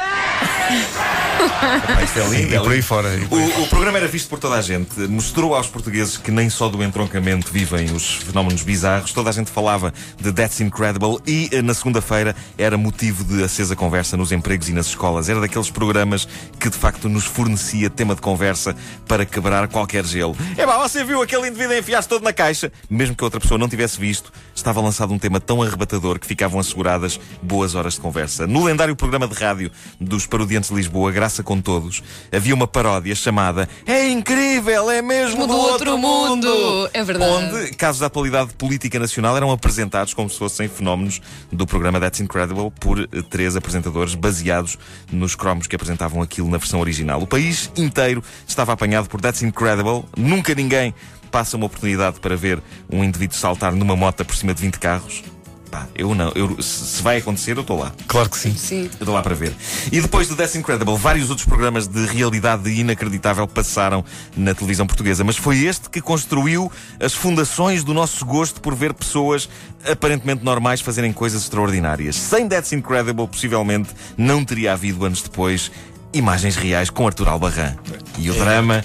É 2.16 2.28
lindo, 2.28 2.52
E 2.52 2.56
é 2.56 2.60
por 2.60 2.72
aí 2.72 2.82
fora. 2.82 3.08
por 3.28 3.38
aí 3.40 3.52
O, 3.52 3.62
o 3.62 3.66
programa 3.68 3.98
era 3.98 4.08
visto 4.08 4.28
por 4.28 4.38
toda 4.38 4.56
a 4.56 4.62
gente, 4.62 4.98
mostrou 5.08 5.54
aos 5.54 5.66
portugueses 5.66 6.16
que 6.16 6.30
nem 6.30 6.48
só 6.48 6.68
do 6.68 6.82
entroncamento 6.82 7.52
vivem 7.52 7.90
os 7.92 8.16
fenómenos 8.16 8.62
bizarros, 8.62 9.12
toda 9.12 9.30
a 9.30 9.32
gente 9.32 9.50
falava 9.50 9.92
de 10.20 10.32
That's 10.32 10.60
Incredible 10.60 11.18
e 11.26 11.48
eh, 11.52 11.62
na 11.62 11.74
segunda-feira 11.74 12.34
era 12.56 12.76
motivo 12.76 13.24
de 13.24 13.42
acesa 13.42 13.74
conversa 13.76 14.16
nos 14.16 14.32
empregos 14.32 14.68
e 14.68 14.72
nas 14.72 14.86
escolas. 14.86 15.28
Era 15.28 15.40
daqueles 15.40 15.70
programas 15.70 16.26
que 16.58 16.68
de 16.70 16.76
facto 16.76 17.08
nos 17.08 17.24
fornecia 17.24 17.90
tema 17.90 18.14
de 18.14 18.20
conversa 18.20 18.76
para 19.06 19.24
quebrar 19.24 19.68
qualquer 19.68 20.04
gelo. 20.04 20.36
É 20.56 20.66
pá, 20.66 20.78
você 20.78 21.04
viu 21.04 21.22
aquele 21.22 21.48
indivíduo 21.48 21.76
enfiar-se 21.76 22.08
todo 22.08 22.22
na 22.22 22.32
caixa? 22.32 22.72
Mesmo 22.88 23.14
que 23.14 23.22
a 23.24 23.26
outra 23.26 23.40
pessoa 23.40 23.58
não 23.58 23.68
tivesse 23.68 23.98
visto, 23.98 24.32
estava 24.54 24.80
lançado 24.80 25.12
um 25.12 25.18
tema 25.18 25.40
tão 25.40 25.62
arrebatador 25.62 26.18
que 26.18 26.26
ficavam 26.26 26.60
asseguradas 26.60 27.18
boas 27.42 27.74
horas 27.74 27.94
de 27.94 28.00
conversa. 28.00 28.46
No 28.46 28.64
lendário 28.64 28.94
programa 28.96 29.26
de 29.26 29.34
rádio 29.34 29.70
dos 30.00 30.26
Parodiantes 30.26 30.70
de 30.70 30.76
Lisboa, 30.76 31.10
Graça 31.34 31.42
com 31.42 31.60
Todos, 31.60 32.02
havia 32.32 32.54
uma 32.54 32.66
paródia 32.66 33.14
chamada 33.14 33.68
É 33.86 34.08
incrível, 34.08 34.90
é 34.90 35.00
mesmo 35.02 35.46
Do 35.46 35.52
do, 35.52 35.56
outro 35.56 35.98
mundo. 35.98 36.48
É 36.92 37.02
verdade. 37.02 37.32
Onde 37.32 37.74
casos 37.74 38.00
da 38.00 38.06
atualidade 38.06 38.52
política 38.54 38.98
nacional 38.98 39.36
eram 39.36 39.50
apresentados 39.50 40.14
como 40.14 40.30
se 40.30 40.38
fossem 40.38 40.68
fenómenos 40.68 41.20
do 41.50 41.66
programa 41.66 41.98
That's 41.98 42.20
Incredible 42.20 42.70
por 42.78 43.00
eh, 43.00 43.06
três 43.28 43.56
apresentadores 43.56 44.14
baseados 44.14 44.78
nos 45.10 45.34
cromos 45.34 45.66
que 45.66 45.74
apresentavam 45.74 46.22
aquilo 46.22 46.48
na 46.48 46.58
versão 46.58 46.80
original. 46.80 47.20
O 47.20 47.26
país 47.26 47.70
inteiro 47.76 48.22
estava 48.46 48.72
apanhado 48.72 49.08
por 49.08 49.20
That's 49.20 49.42
Incredible. 49.42 50.04
Nunca 50.16 50.54
ninguém 50.54 50.94
passa 51.30 51.56
uma 51.56 51.66
oportunidade 51.66 52.20
para 52.20 52.36
ver 52.36 52.62
um 52.88 53.02
indivíduo 53.02 53.36
saltar 53.36 53.72
numa 53.72 53.96
moto 53.96 54.24
por 54.24 54.36
cima 54.36 54.54
de 54.54 54.62
20 54.62 54.78
carros. 54.78 55.24
Pá, 55.74 55.88
eu 55.96 56.14
não. 56.14 56.30
Eu, 56.36 56.62
se 56.62 57.02
vai 57.02 57.16
acontecer, 57.16 57.56
eu 57.56 57.62
estou 57.62 57.76
lá. 57.76 57.92
Claro 58.06 58.30
que 58.30 58.38
sim. 58.38 58.54
Sim. 58.54 58.82
Eu 58.82 58.90
estou 59.00 59.12
lá 59.12 59.22
para 59.22 59.34
ver. 59.34 59.52
E 59.90 60.00
depois 60.00 60.28
do 60.28 60.36
That's 60.36 60.54
Incredible, 60.54 60.96
vários 60.96 61.30
outros 61.30 61.48
programas 61.48 61.88
de 61.88 62.06
realidade 62.06 62.70
inacreditável 62.70 63.44
passaram 63.48 64.04
na 64.36 64.54
televisão 64.54 64.86
portuguesa. 64.86 65.24
Mas 65.24 65.36
foi 65.36 65.64
este 65.64 65.90
que 65.90 66.00
construiu 66.00 66.70
as 67.00 67.12
fundações 67.12 67.82
do 67.82 67.92
nosso 67.92 68.24
gosto 68.24 68.60
por 68.60 68.72
ver 68.72 68.94
pessoas 68.94 69.48
aparentemente 69.90 70.44
normais 70.44 70.80
fazerem 70.80 71.12
coisas 71.12 71.42
extraordinárias. 71.42 72.14
Sem 72.14 72.48
That's 72.48 72.72
Incredible, 72.72 73.26
possivelmente 73.26 73.90
não 74.16 74.44
teria 74.44 74.74
havido 74.74 75.04
anos 75.04 75.22
depois 75.22 75.72
imagens 76.12 76.54
reais 76.54 76.88
com 76.88 77.04
Arthur 77.04 77.30
Albarran. 77.30 77.74
E 78.16 78.30
o 78.30 78.34
drama 78.34 78.84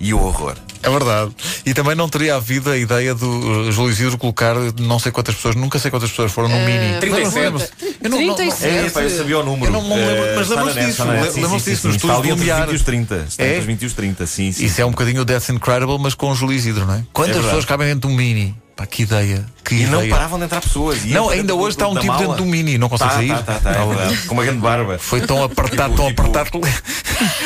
e 0.00 0.12
o 0.12 0.20
horror. 0.22 0.54
É 0.82 0.90
verdade. 0.90 1.30
E 1.64 1.72
também 1.72 1.94
não 1.94 2.08
teria 2.08 2.36
havido 2.36 2.70
a 2.70 2.76
ideia 2.76 3.14
do 3.14 3.26
uh, 3.68 3.72
Júlio 3.72 3.90
Isidro 3.90 4.18
colocar 4.18 4.54
não 4.78 4.98
sei 4.98 5.10
quantas 5.10 5.34
pessoas, 5.34 5.54
nunca 5.54 5.78
sei 5.78 5.90
quantas 5.90 6.10
pessoas 6.10 6.30
foram 6.30 6.48
no 6.50 6.56
Mini. 6.56 6.98
37. 7.00 7.38
Lembram-se? 7.38 7.70
Eu 8.02 8.10
não- 8.10 8.18
não- 8.20 8.26
não- 8.28 8.34
37. 8.34 8.86
É, 8.86 8.90
pá, 8.90 9.00
eu 9.02 9.10
sabia 9.10 9.38
o 9.38 9.44
número. 9.44 9.66
Eu 9.66 9.72
não 9.72 9.82
me 9.82 9.94
lembro, 9.94 10.24
Eh, 10.24 10.34
mas 10.36 10.48
lembram-se 10.48 10.80
disso, 10.84 11.04
lembram-se 11.04 11.70
disso 11.70 11.86
nos 11.86 11.96
estudos 11.96 11.96
Está 11.96 12.14
ali 12.16 12.28
entre 12.30 12.32
os 12.32 12.38
Lumiar. 12.40 12.60
20 12.66 12.72
e 12.72 12.76
os 12.76 12.82
30. 12.82 13.24
Está 13.28 13.42
É? 13.42 13.46
entre 13.46 13.58
os 13.60 13.64
20 13.66 13.82
e 13.82 13.86
os 13.86 13.92
30, 13.94 14.26
sim, 14.26 14.52
sim. 14.52 14.64
Isso 14.66 14.80
é 14.80 14.84
um 14.84 14.90
bocadinho 14.90 15.22
o 15.22 15.24
That's 15.24 15.48
Incredible, 15.48 15.98
mas 15.98 16.14
com 16.14 16.30
o 16.30 16.34
Júlio 16.34 16.54
Isidro, 16.54 16.84
não 16.86 16.94
é? 16.94 17.02
Quantas 17.12 17.34
verdade. 17.36 17.46
pessoas 17.46 17.64
cabem 17.64 17.86
dentro 17.88 18.08
de 18.08 18.14
um 18.14 18.16
Mini? 18.16 18.54
Pá, 18.76 18.86
que 18.86 19.04
ideia. 19.04 19.46
Que 19.64 19.76
E 19.76 19.86
não 19.86 19.98
ideia. 20.00 20.10
paravam 20.14 20.36
de 20.36 20.46
entrar 20.46 20.60
pessoas. 20.60 21.04
Não, 21.04 21.28
ainda 21.28 21.54
hoje 21.54 21.76
está 21.76 21.86
um 21.86 21.94
tipo 21.96 22.16
dentro 22.16 22.34
de 22.34 22.42
um 22.42 22.46
Mini, 22.46 22.76
não 22.76 22.88
consegue 22.88 23.10
Tá, 23.10 23.16
sair. 23.16 23.28
tá, 23.28 23.42
tá, 23.42 23.60
tá, 23.60 23.70
é 23.70 23.86
verdade. 23.86 24.16
Com 24.26 24.34
uma 24.34 24.42
grande 24.44 24.58
barba. 24.60 24.98
Foi 24.98 25.20
tão 25.20 25.44
apertado, 25.44 25.94
tão 25.96 26.08
Tipo- 26.08 26.22
apertado. 26.22 26.60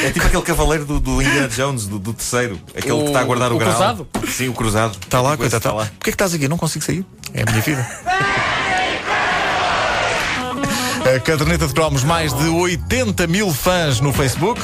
É 0.03 0.11
tipo 0.11 0.27
aquele 0.27 0.43
cavaleiro 0.43 0.87
do, 0.87 0.99
do 0.99 1.21
Indiana 1.23 1.49
Jones, 1.49 1.87
do, 1.87 1.99
do 1.99 2.15
terceiro. 2.15 2.59
Aquele 2.75 2.93
O- 2.93 3.01
que 3.03 3.07
está 3.09 3.21
a 3.21 3.25
guardar 3.25 3.53
o, 3.53 3.57
o 3.57 3.59
grau. 3.59 3.71
cruzado? 3.71 4.09
Sim, 4.27 4.49
o 4.49 4.55
cruzado. 4.55 4.97
Está 5.03 5.21
lá, 5.21 5.33
Tipo 5.33 5.43
coitado. 5.43 5.59
está 5.59 5.71
Tá. 5.71 5.77
lá. 5.77 5.85
Porquê 5.85 5.99
que 6.05 6.11
estás 6.11 6.33
aqui? 6.33 6.49
Não 6.49 6.57
consigo 6.57 6.83
sair. 6.83 7.05
É 7.35 7.43
a 7.43 7.45
minha 7.51 7.61
vida. 7.61 7.87
A 11.15 11.21
caderneta 11.21 11.67
de 11.67 11.75
cromos, 11.75 12.05
mais 12.05 12.33
de 12.33 12.49
80 12.49 13.27
mil 13.27 13.53
fãs 13.53 14.01
no 14.01 14.13
Facebook. 14.15 14.61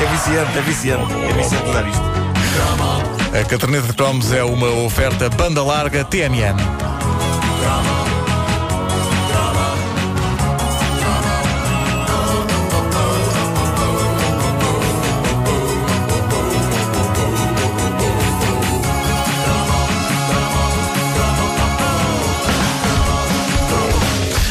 É 0.00 0.06
viciante, 0.06 0.58
é 0.58 0.62
viciante. 0.62 1.12
É 1.12 1.32
viciante 1.32 1.68
usar 1.70 1.86
isto. 1.88 3.25
A 3.38 3.44
caderneta 3.44 3.88
de 3.88 3.92
cromos 3.92 4.32
é 4.32 4.42
uma 4.42 4.66
oferta 4.86 5.28
banda 5.28 5.62
larga 5.62 6.02
TMN. 6.02 6.56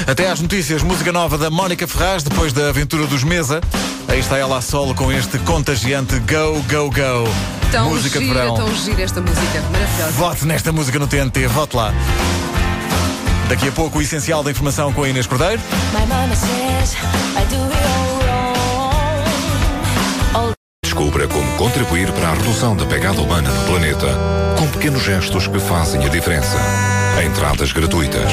Até 0.06 0.30
às 0.30 0.40
notícias, 0.40 0.84
música 0.84 1.12
nova 1.12 1.40
da 1.40 1.50
Mónica 1.50 1.88
Ferraz, 1.88 2.22
depois 2.22 2.54
da 2.54 2.70
aventura 2.70 3.08
dos 3.08 3.24
Mesa. 3.24 3.62
Aí 4.08 4.20
está 4.20 4.38
ela 4.38 4.60
a 4.60 4.62
solo 4.62 4.94
com 4.94 5.12
este 5.12 5.40
contagiante 5.40 6.20
Go, 6.20 6.62
Go, 6.70 6.92
Go. 6.92 7.55
Tão 7.72 7.90
música 7.90 8.20
de 8.20 8.26
gira, 8.28 8.40
verão. 8.42 8.56
tão 8.56 8.76
gira 8.76 9.02
esta 9.02 9.22
música. 9.22 9.62
Maravilhosa. 9.72 10.12
Vote 10.12 10.46
nesta 10.46 10.72
música 10.72 11.00
no 11.00 11.08
TNT, 11.08 11.48
vote 11.48 11.76
lá. 11.76 11.94
Daqui 13.50 13.68
a 13.68 13.72
pouco 13.72 14.00
o 14.00 14.02
essencial 14.02 14.44
da 14.44 14.52
informação 14.52 14.92
com 14.94 15.04
a 15.04 15.10
Inês 15.10 15.28
Cordeiro. 15.28 15.62
My 15.94 16.06
mama 16.08 16.36
says 16.36 16.96
I 17.36 17.46
do 17.50 17.62
it 17.64 17.84
all 17.88 18.20
wrong. 18.20 18.46
Descubra 20.84 21.28
como 21.28 21.58
contribuir 21.58 22.12
para 22.14 22.30
a 22.30 22.34
redução 22.34 22.76
da 22.76 22.86
pegada 22.86 23.22
humana 23.22 23.50
no 23.52 23.66
planeta 23.66 24.08
com 24.58 24.68
pequenos 24.70 25.04
gestos 25.04 25.46
que 25.48 25.60
fazem 25.60 26.06
a 26.06 26.08
diferença. 26.08 26.58
Entradas 27.24 27.72
gratuitas. 27.74 28.32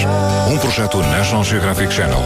Um 0.49 0.59
projeto 0.59 0.99
National 0.99 1.45
Geographic 1.45 1.93
Channel. 1.93 2.23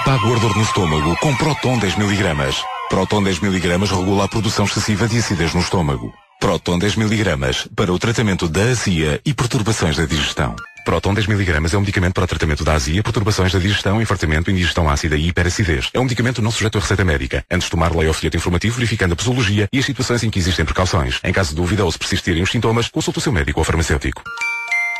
Apague 0.00 0.24
o 0.24 0.32
ardor 0.32 0.56
no 0.56 0.62
estômago 0.62 1.14
com 1.18 1.34
Proton 1.36 1.78
10mg. 1.78 2.54
Proton 2.88 3.22
10mg 3.22 3.86
regula 3.86 4.24
a 4.24 4.28
produção 4.28 4.64
excessiva 4.64 5.06
de 5.06 5.18
acidez 5.18 5.52
no 5.52 5.60
estômago. 5.60 6.10
Proton 6.40 6.78
10mg 6.78 7.68
para 7.76 7.92
o 7.92 7.98
tratamento 7.98 8.48
da 8.48 8.62
azia 8.62 9.20
e 9.26 9.34
perturbações 9.34 9.98
da 9.98 10.06
digestão. 10.06 10.56
Proton 10.86 11.14
10mg 11.14 11.74
é 11.74 11.76
um 11.76 11.80
medicamento 11.80 12.14
para 12.14 12.24
o 12.24 12.26
tratamento 12.26 12.64
da 12.64 12.72
azia, 12.72 13.02
perturbações 13.02 13.52
da 13.52 13.58
digestão, 13.58 14.00
infartamento, 14.00 14.50
indigestão 14.50 14.88
ácida 14.88 15.16
e 15.16 15.28
hiperacidez. 15.28 15.90
É 15.92 16.00
um 16.00 16.04
medicamento 16.04 16.40
não 16.40 16.50
sujeito 16.50 16.78
a 16.78 16.80
receita 16.80 17.04
médica. 17.04 17.44
Antes 17.50 17.66
de 17.66 17.70
tomar, 17.70 17.94
leia 17.94 18.10
o 18.10 18.14
folheto 18.14 18.38
informativo 18.38 18.76
verificando 18.76 19.12
a 19.12 19.16
posologia 19.16 19.68
e 19.70 19.78
as 19.78 19.84
situações 19.84 20.24
em 20.24 20.30
que 20.30 20.38
existem 20.38 20.64
precauções. 20.64 21.20
Em 21.22 21.32
caso 21.32 21.50
de 21.50 21.56
dúvida 21.56 21.84
ou 21.84 21.92
se 21.92 21.98
persistirem 21.98 22.42
os 22.42 22.50
sintomas, 22.50 22.88
consulte 22.88 23.18
o 23.18 23.22
seu 23.22 23.32
médico 23.32 23.60
ou 23.60 23.64
farmacêutico. 23.64 24.22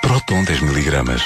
Proton 0.02 0.45
10mg. 0.45 1.23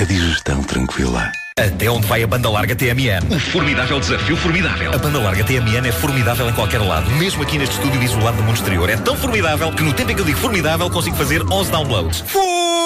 A 0.00 0.04
digestão 0.04 0.62
tranquila. 0.62 1.30
Até 1.58 1.90
onde 1.90 2.06
vai 2.06 2.22
a 2.22 2.26
banda 2.26 2.48
larga 2.48 2.76
TMN? 2.76 3.26
Um 3.30 3.38
formidável 3.40 3.98
desafio 3.98 4.36
formidável. 4.36 4.94
A 4.94 4.98
banda 4.98 5.18
larga 5.18 5.42
TMN 5.42 5.88
é 5.88 5.92
formidável 5.92 6.48
em 6.48 6.52
qualquer 6.52 6.78
lado, 6.78 7.10
mesmo 7.12 7.42
aqui 7.42 7.58
neste 7.58 7.74
estúdio 7.74 8.00
isolado 8.00 8.36
do 8.36 8.44
mundo 8.44 8.54
exterior. 8.54 8.88
É 8.88 8.96
tão 8.96 9.16
formidável 9.16 9.72
que 9.72 9.82
no 9.82 9.92
tempo 9.92 10.12
em 10.12 10.14
que 10.14 10.20
eu 10.20 10.24
digo 10.24 10.38
formidável 10.38 10.88
consigo 10.88 11.16
fazer 11.16 11.42
11 11.42 11.70
downloads. 11.72 12.20
Formidável! 12.20 12.78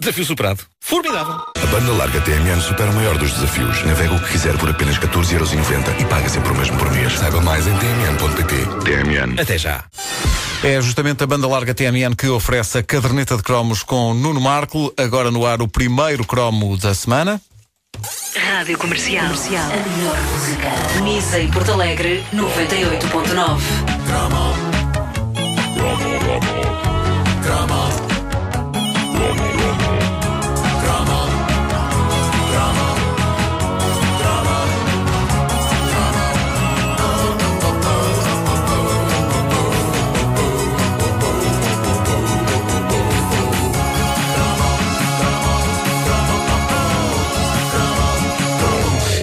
Desafio 0.00 0.24
superado. 0.24 0.60
Formidável. 0.80 1.61
Banda 1.72 1.92
larga 1.94 2.20
TMN 2.20 2.60
supera 2.60 2.90
o 2.90 2.94
maior 2.94 3.16
dos 3.16 3.32
desafios. 3.32 3.82
Navega 3.86 4.14
o 4.14 4.20
que 4.20 4.32
quiser 4.32 4.58
por 4.58 4.68
apenas 4.68 4.98
14,90€ 4.98 6.02
e 6.02 6.04
paga 6.04 6.28
sempre 6.28 6.52
o 6.52 6.54
mesmo 6.54 6.76
por 6.76 6.92
mês. 6.92 7.18
Saiba 7.18 7.40
mais 7.40 7.66
em 7.66 7.74
tmn.pt. 7.74 8.54
TMN. 8.84 9.40
Até 9.40 9.56
já. 9.56 9.82
É 10.62 10.78
justamente 10.82 11.24
a 11.24 11.26
banda 11.26 11.48
larga 11.48 11.72
TMN 11.72 12.14
que 12.14 12.28
oferece 12.28 12.76
a 12.76 12.82
caderneta 12.82 13.38
de 13.38 13.42
cromos 13.42 13.82
com 13.82 14.12
Nuno 14.12 14.38
Marco. 14.38 14.92
Agora 14.98 15.30
no 15.30 15.46
ar 15.46 15.62
o 15.62 15.66
primeiro 15.66 16.26
cromo 16.26 16.76
da 16.76 16.94
semana. 16.94 17.40
Rádio 18.36 18.76
Comercial. 18.76 19.24
Comercial. 19.24 19.64
A 19.64 19.96
melhor 19.96 20.18
música. 20.30 20.68
Misa 21.04 21.40
em 21.40 21.50
Porto 21.50 21.72
Alegre, 21.72 22.22
98.9. 22.34 24.71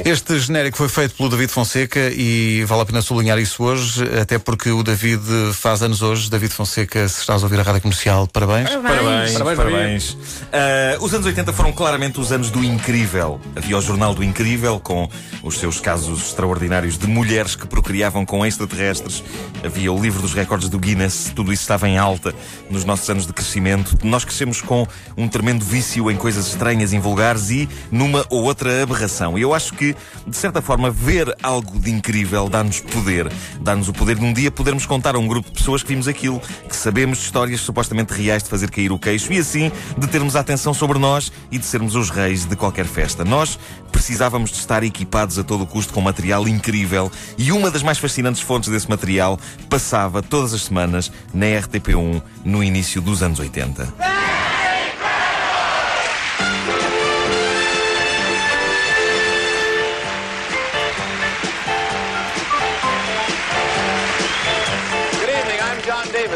Este 0.10 0.40
genérico 0.40 0.76
foi 0.76 0.90
feito 0.90 1.14
pelo 1.14 1.30
David 1.30 1.52
Fonseca 1.52 2.10
e 2.10 2.64
vale 2.66 2.82
a 2.82 2.86
pena 2.88 3.00
sublinhar 3.00 3.38
isso 3.38 3.64
hoje, 3.64 4.04
até 4.20 4.40
porque 4.40 4.72
o 4.72 4.82
David 4.82 5.22
faz 5.54 5.84
anos 5.84 6.02
hoje. 6.02 6.32
David 6.32 6.52
Fonseca, 6.52 7.08
se 7.08 7.20
estás 7.20 7.44
a 7.44 7.46
ouvir 7.46 7.60
a 7.60 7.62
rádio 7.62 7.82
comercial, 7.82 8.26
parabéns. 8.26 8.72
Parabéns, 8.72 9.34
Parabéns, 9.34 9.58
parabéns. 9.58 10.18
Ah, 10.52 10.98
os 11.00 11.14
anos 11.14 11.28
80 11.28 11.54
foram 11.54 11.72
claramente 11.72 12.20
os 12.20 12.32
anos 12.32 12.50
do 12.50 12.64
incrível. 12.64 13.40
Havia 13.56 13.78
o 13.78 13.82
Jornal 13.82 14.16
do 14.16 14.24
Incrível, 14.24 14.80
com 14.80 15.08
os 15.44 15.60
seus 15.60 15.80
casos 15.80 16.30
extraordinários 16.30 16.98
de 16.98 17.06
mulheres 17.06 17.56
que 17.56 17.68
procriavam 17.68 18.26
com 18.26 18.44
extraterrestres. 18.44 19.24
Havia 19.64 19.94
o 19.94 20.02
livro 20.02 20.24
dos 20.24 20.34
recordes 20.34 20.70
do 20.70 20.80
Guinness. 20.80 21.32
Tudo 21.36 21.54
isso 21.54 21.62
estava 21.62 21.88
em 21.88 22.00
alta 22.00 22.34
nos 22.68 22.84
nossos 22.84 23.08
anos 23.12 23.28
de 23.28 23.34
crescimento. 23.34 23.96
Nós 24.04 24.26
crescemos 24.26 24.60
com 24.60 24.88
um 25.16 25.28
tremendo 25.28 25.64
vício 25.64 26.10
em 26.10 26.16
coisas 26.16 26.48
estranhas, 26.48 26.94
invulgares 26.94 27.52
e 27.52 27.70
numa 27.92 28.26
ou 28.32 28.44
outra 28.44 28.82
aberração. 28.82 29.38
E 29.38 29.44
eu 29.44 29.54
acho 29.54 29.74
que, 29.74 29.96
de 30.26 30.36
certa 30.36 30.62
forma, 30.62 30.92
ver 30.92 31.34
algo 31.42 31.80
de 31.80 31.92
incrível 31.92 32.50
dá-nos 32.50 32.80
poder. 32.80 33.32
Dá-nos 33.62 33.88
o 33.88 33.94
poder 33.94 34.18
de 34.18 34.26
um 34.26 34.34
dia 34.34 34.52
podermos 34.52 34.86
contar 34.86 35.16
a 35.16 35.20
um 35.20 35.28
grupo 35.28 35.50
de 35.50 35.56
pessoas 35.56 35.82
que 35.82 35.90
vimos 35.90 36.08
aquilo, 36.08 36.42
que 36.68 36.76
sabemos 36.76 37.20
histórias 37.20 37.62
supostamente 37.62 38.14
reais 38.14 38.44
de 38.44 38.50
fazer 38.50 38.70
cair 38.70 38.92
o 38.92 39.00
queixo 39.00 39.32
e 39.34 39.38
assim 39.38 39.72
de 39.98 40.08
termos 40.08 40.36
a 40.36 40.40
atenção 40.40 40.74
sobre 40.74 41.00
nós 41.00 41.32
e 41.52 41.58
de 41.58 41.66
sermos 41.66 41.96
os 41.96 42.10
reis 42.10 42.46
de 42.46 42.56
qualquer 42.56 42.86
festa. 42.86 43.24
Nós 43.24 43.60
precisávamos 43.92 44.52
de 44.52 44.58
estar 44.58 44.84
equipados 44.84 45.38
a 45.38 45.44
todo 45.44 45.64
o 45.64 45.68
custo 45.68 45.94
com 45.94 46.02
material 46.02 46.48
incrível 46.48 47.12
e 47.38 47.52
uma 47.52 47.70
das 47.70 47.84
mais 47.84 47.98
fascinantes 47.98 48.42
fontes 48.42 48.70
desse 48.70 48.90
material 48.90 49.40
passava 49.70 50.22
todas 50.22 50.54
as 50.54 50.64
semanas 50.64 51.12
na 51.34 51.46
RTP1 51.46 52.22
no 52.44 52.64
início 52.64 53.02
dos 53.02 53.22
anos 53.22 53.40
80. 53.40 53.94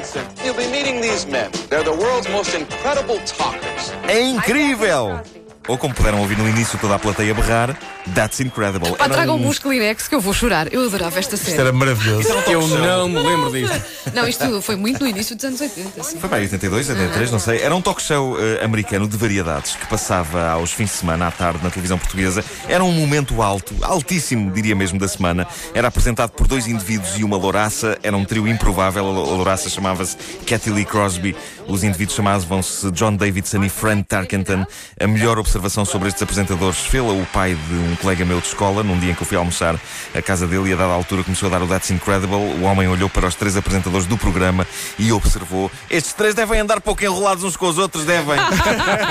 Davidson. 0.03 0.27
You'll 0.43 0.55
be 0.55 0.69
meeting 0.71 1.01
these 1.01 1.25
men. 1.25 1.51
They're 1.69 1.83
the 1.83 1.93
world's 1.93 2.29
most 2.29 2.53
incredible 2.53 3.17
talkers. 3.25 3.91
É 4.03 4.21
incrível! 4.21 5.21
Ou 5.67 5.77
como 5.77 5.93
puderam 5.93 6.19
ouvir 6.19 6.37
no 6.37 6.47
início 6.47 6.77
toda 6.77 6.95
a 6.95 6.99
plateia 6.99 7.33
berrar, 7.33 7.77
That's 8.13 8.41
Incredible. 8.41 8.91
Pá, 8.97 9.05
Era 9.05 9.13
tragam 9.13 9.37
um- 9.37 9.47
uns 9.47 9.59
Kleenex 9.59 10.09
que 10.09 10.15
eu 10.15 10.19
vou 10.19 10.33
chorar. 10.33 10.71
Eu 10.73 10.83
adorava 10.85 11.17
esta 11.19 11.37
série. 11.37 11.51
Isto 11.51 11.61
era 11.61 11.71
maravilhoso. 11.71 12.27
Eu 12.49 12.67
não 12.67 13.07
me 13.07 13.19
lembro 13.19 13.49
disto. 13.51 13.81
Não, 14.13 14.27
isto 14.27 14.61
foi 14.61 14.75
muito 14.75 14.99
no 15.01 15.07
início 15.07 15.35
dos 15.35 15.45
anos 15.45 15.61
80. 15.61 16.01
Assim. 16.01 16.19
Foi 16.19 16.29
bem, 16.29 16.41
82, 16.41 16.89
83, 16.89 17.31
não 17.31 17.39
sei. 17.39 17.61
Era 17.61 17.73
um 17.73 17.81
talk 17.81 17.99
show 18.01 18.37
eh, 18.39 18.63
americano 18.63 19.07
de 19.07 19.15
variedades 19.17 19.75
que 19.75 19.87
passava 19.87 20.49
aos 20.51 20.71
fins 20.71 20.91
de 20.91 20.97
semana 20.97 21.27
à 21.27 21.31
tarde 21.31 21.59
na 21.63 21.69
televisão 21.71 21.97
portuguesa. 21.97 22.43
Era 22.67 22.83
um 22.83 22.91
momento 22.91 23.41
alto, 23.41 23.73
altíssimo, 23.81 24.51
diria 24.51 24.75
mesmo, 24.75 24.99
da 24.99 25.07
semana. 25.07 25.47
Era 25.73 25.87
apresentado 25.87 26.31
por 26.31 26.45
dois 26.45 26.67
indivíduos 26.67 27.17
e 27.17 27.23
uma 27.23 27.37
louraça. 27.37 27.97
Era 28.03 28.15
um 28.15 28.25
trio 28.25 28.47
improvável. 28.47 29.07
A 29.07 29.11
louraça 29.11 29.69
chamava-se 29.69 30.17
Cathy 30.45 30.69
Lee 30.69 30.85
Crosby. 30.85 31.35
Os 31.67 31.83
indivíduos 31.83 32.15
chamavam-se 32.17 32.91
John 32.91 33.15
Davidson 33.15 33.63
e 33.63 33.69
Fran 33.69 34.03
Tarkenton. 34.03 34.65
A 34.99 35.07
melhor 35.07 35.39
observação 35.39 35.52
sobre 35.85 36.07
estes 36.07 36.21
apresentadores 36.23 36.79
fê-la 36.79 37.13
o 37.13 37.25
pai 37.27 37.55
de 37.55 37.73
um 37.75 37.95
colega 37.97 38.25
meu 38.25 38.39
de 38.39 38.47
escola, 38.47 38.83
num 38.83 38.99
dia 38.99 39.11
em 39.11 39.15
que 39.15 39.21
eu 39.21 39.27
fui 39.27 39.37
almoçar 39.37 39.79
à 40.13 40.21
casa 40.21 40.47
dele 40.47 40.69
e 40.69 40.73
a 40.73 40.75
dada 40.75 40.93
altura 40.93 41.23
começou 41.23 41.47
a 41.47 41.51
dar 41.51 41.61
o 41.61 41.67
That's 41.67 41.91
Incredible. 41.91 42.35
O 42.35 42.63
homem 42.63 42.87
olhou 42.87 43.09
para 43.09 43.27
os 43.27 43.35
três 43.35 43.55
apresentadores 43.55 44.05
do 44.07 44.17
programa 44.17 44.65
e 44.97 45.11
observou: 45.11 45.71
estes 45.89 46.13
três 46.13 46.33
devem 46.33 46.59
andar 46.59 46.81
pouco 46.81 47.03
enrolados 47.03 47.43
uns 47.43 47.55
com 47.55 47.67
os 47.67 47.77
outros, 47.77 48.05
devem. 48.05 48.35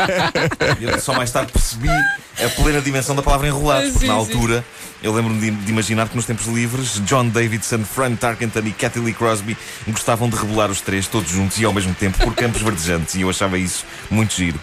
Eu 0.81 0.99
só 1.01 1.15
mais 1.15 1.31
tarde 1.31 1.53
percebi 1.53 1.89
a 1.89 2.49
plena 2.51 2.81
dimensão 2.81 3.15
da 3.15 3.23
palavra 3.23 3.47
enrolados, 3.47 3.93
porque 3.93 4.07
na 4.07 4.15
altura 4.15 4.65
eu 5.03 5.13
lembro-me 5.13 5.41
de, 5.41 5.51
de 5.51 5.71
imaginar 5.71 6.09
que 6.09 6.17
nos 6.17 6.25
tempos 6.25 6.47
livres 6.47 7.01
John 7.05 7.29
Davidson, 7.29 7.85
Fran 7.85 8.15
Tarkenton 8.15 8.61
e 8.61 8.73
Cathy 8.73 9.01
Lee 9.01 9.13
Crosby 9.13 9.57
gostavam 9.89 10.29
de 10.29 10.37
rebolar 10.37 10.71
os 10.71 10.81
três 10.81 11.07
todos 11.07 11.31
juntos 11.31 11.59
e 11.59 11.65
ao 11.65 11.73
mesmo 11.73 11.95
tempo 11.95 12.19
por 12.19 12.35
campos 12.35 12.63
verdejantes 12.63 13.17
e 13.17 13.23
eu 13.23 13.31
achava 13.31 13.59
isso 13.59 13.85
muito 14.11 14.35
giro 14.35 14.61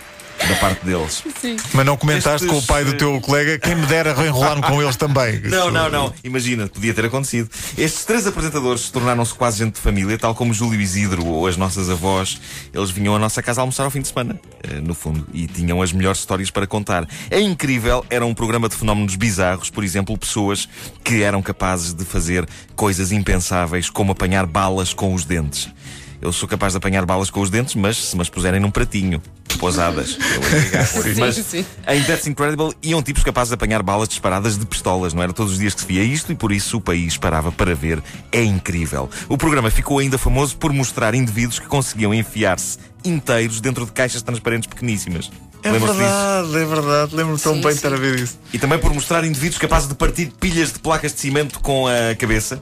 da 0.47 0.55
parte 0.55 0.85
deles. 0.85 1.23
Mas 1.73 1.85
não 1.85 1.97
comentaste 1.97 2.45
Estes, 2.45 2.49
com 2.49 2.57
o 2.57 2.61
pai 2.63 2.83
do 2.83 2.93
teu 2.93 3.19
colega, 3.21 3.57
quem 3.59 3.75
me 3.75 3.85
dera 3.85 4.11
enrolar-me 4.25 4.63
com 4.63 4.81
eles 4.81 4.95
também. 4.95 5.39
Não, 5.49 5.71
não, 5.71 5.89
não. 5.89 6.13
Imagina, 6.23 6.67
podia 6.67 6.93
ter 6.93 7.05
acontecido. 7.05 7.49
Estes 7.77 8.05
três 8.05 8.25
apresentadores 8.27 8.89
tornaram-se 8.89 9.33
quase 9.33 9.57
gente 9.57 9.75
de 9.75 9.79
família, 9.79 10.17
tal 10.17 10.35
como 10.35 10.53
Júlio 10.53 10.79
Isidro 10.79 11.25
ou 11.25 11.47
as 11.47 11.57
nossas 11.57 11.89
avós. 11.89 12.39
Eles 12.73 12.91
vinham 12.91 13.15
à 13.15 13.19
nossa 13.19 13.41
casa 13.41 13.61
almoçar 13.61 13.83
ao 13.83 13.91
fim 13.91 14.01
de 14.01 14.07
semana, 14.07 14.39
eh, 14.63 14.79
no 14.81 14.93
fundo, 14.93 15.25
e 15.33 15.47
tinham 15.47 15.81
as 15.81 15.91
melhores 15.91 16.19
histórias 16.19 16.51
para 16.51 16.67
contar. 16.67 17.07
É 17.29 17.39
incrível, 17.39 18.05
era 18.09 18.25
um 18.25 18.33
programa 18.33 18.69
de 18.69 18.75
fenómenos 18.75 19.15
bizarros, 19.15 19.69
por 19.69 19.83
exemplo, 19.83 20.17
pessoas 20.17 20.67
que 21.03 21.21
eram 21.23 21.41
capazes 21.41 21.93
de 21.93 22.05
fazer 22.05 22.47
coisas 22.75 23.11
impensáveis, 23.11 23.89
como 23.89 24.11
apanhar 24.11 24.45
balas 24.45 24.93
com 24.93 25.13
os 25.13 25.25
dentes. 25.25 25.69
Eu 26.21 26.33
sou 26.33 26.47
capaz 26.49 26.73
de 26.73 26.77
apanhar 26.77 27.05
balas 27.05 27.29
com 27.29 27.39
os 27.39 27.49
dentes, 27.49 27.75
mas 27.75 27.97
se 27.97 28.15
me 28.15 28.21
as 28.21 28.29
puserem 28.29 28.59
num 28.59 28.69
pratinho, 28.69 29.21
pousadas. 29.59 30.17
Sim, 30.89 31.19
mas 31.19 31.35
sim. 31.35 31.65
em 31.87 32.03
That's 32.03 32.27
Incredible 32.27 32.73
iam 32.81 33.01
tipos 33.01 33.23
capazes 33.23 33.49
de 33.49 33.55
apanhar 33.55 33.83
balas 33.83 34.07
disparadas 34.07 34.57
de 34.57 34.65
pistolas, 34.65 35.13
não 35.13 35.21
era 35.21 35.33
todos 35.33 35.53
os 35.53 35.59
dias 35.59 35.73
que 35.73 35.81
se 35.81 35.87
via 35.87 36.03
isto 36.03 36.31
e 36.31 36.35
por 36.35 36.51
isso 36.51 36.77
o 36.77 36.81
país 36.81 37.17
parava 37.17 37.51
para 37.51 37.75
ver. 37.75 38.01
É 38.31 38.41
incrível. 38.43 39.09
O 39.27 39.37
programa 39.37 39.69
ficou 39.69 39.99
ainda 39.99 40.17
famoso 40.17 40.57
por 40.57 40.71
mostrar 40.73 41.13
indivíduos 41.13 41.59
que 41.59 41.67
conseguiam 41.67 42.13
enfiar-se 42.13 42.77
inteiros 43.03 43.61
dentro 43.61 43.85
de 43.85 43.91
caixas 43.91 44.21
transparentes 44.21 44.67
pequeníssimas. 44.67 45.31
É 45.61 45.71
Lembram-se 45.71 45.99
disso? 45.99 46.09
verdade, 46.09 46.55
é 46.55 46.65
verdade. 46.65 47.15
Lembro-me 47.15 47.39
tão 47.39 47.55
Sim, 47.55 47.61
bem 47.61 47.71
de 47.71 47.77
estar 47.77 47.93
a 47.93 47.97
ver 47.97 48.19
isso. 48.19 48.39
E 48.53 48.59
também 48.59 48.79
por 48.79 48.93
mostrar 48.93 49.23
indivíduos 49.25 49.57
capazes 49.57 49.89
de 49.89 49.95
partir 49.95 50.31
pilhas 50.39 50.71
de 50.71 50.79
placas 50.79 51.13
de 51.13 51.19
cimento 51.19 51.59
com 51.59 51.85
a 51.87 52.15
cabeça. 52.15 52.61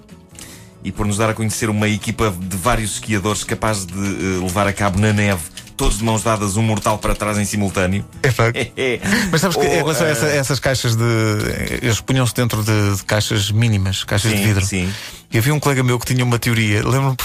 E 0.87 0.91
por 0.93 1.05
nos 1.05 1.17
dar 1.17 1.29
a 1.29 1.33
conhecer 1.33 1.69
uma 1.69 1.87
equipa 1.89 2.33
de 2.39 2.55
vários 2.55 2.93
esquiadores 2.93 3.43
capazes 3.43 3.85
de 3.85 3.93
eh, 3.93 4.39
levar 4.41 4.67
a 4.67 4.71
cabo 4.73 4.97
na 4.99 5.11
neve 5.11 5.41
todos 5.75 5.97
de 5.99 6.03
mãos 6.03 6.23
dadas, 6.23 6.55
um 6.57 6.63
mortal 6.63 6.97
para 6.97 7.13
trás 7.13 7.37
em 7.37 7.45
simultâneo. 7.45 8.03
É 8.23 8.31
facto. 8.31 8.57
Mas 9.31 9.41
sabes 9.41 9.55
que 9.57 9.63
em 9.63 9.75
relação 9.75 10.05
a 10.07 10.09
eh, 10.09 10.11
essa- 10.13 10.25
essas 10.27 10.59
caixas 10.59 10.95
de. 10.95 11.03
Eles 11.83 11.99
punham-se 12.01 12.33
dentro 12.33 12.63
de, 12.63 12.95
de 12.95 13.03
caixas 13.03 13.51
mínimas, 13.51 14.03
caixas 14.03 14.31
de 14.31 14.37
Sim, 14.37 14.43
vidro. 14.45 14.65
sim. 14.65 14.91
E 15.31 15.37
havia 15.37 15.53
um 15.53 15.59
colega 15.59 15.83
meu 15.83 15.99
que 15.99 16.05
tinha 16.05 16.23
uma 16.23 16.39
teoria. 16.39 16.87
Lembro-me 16.87 17.17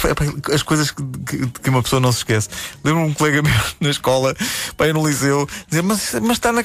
as 0.52 0.62
coisas 0.62 0.90
que, 0.90 1.02
que- 1.26 1.46
que 1.46 1.70
uma 1.70 1.82
pessoa 1.82 2.00
não 2.00 2.10
se 2.10 2.18
esquece. 2.18 2.48
Lembro-me 2.82 3.08
um 3.10 3.14
colega 3.14 3.40
meu 3.42 3.52
na 3.80 3.90
escola, 3.90 4.34
pai 4.76 4.92
no 4.92 5.06
liceu, 5.06 5.48
dizer, 5.68 5.82
mas, 5.82 6.12
mas 6.20 6.32
está 6.32 6.52
na. 6.52 6.60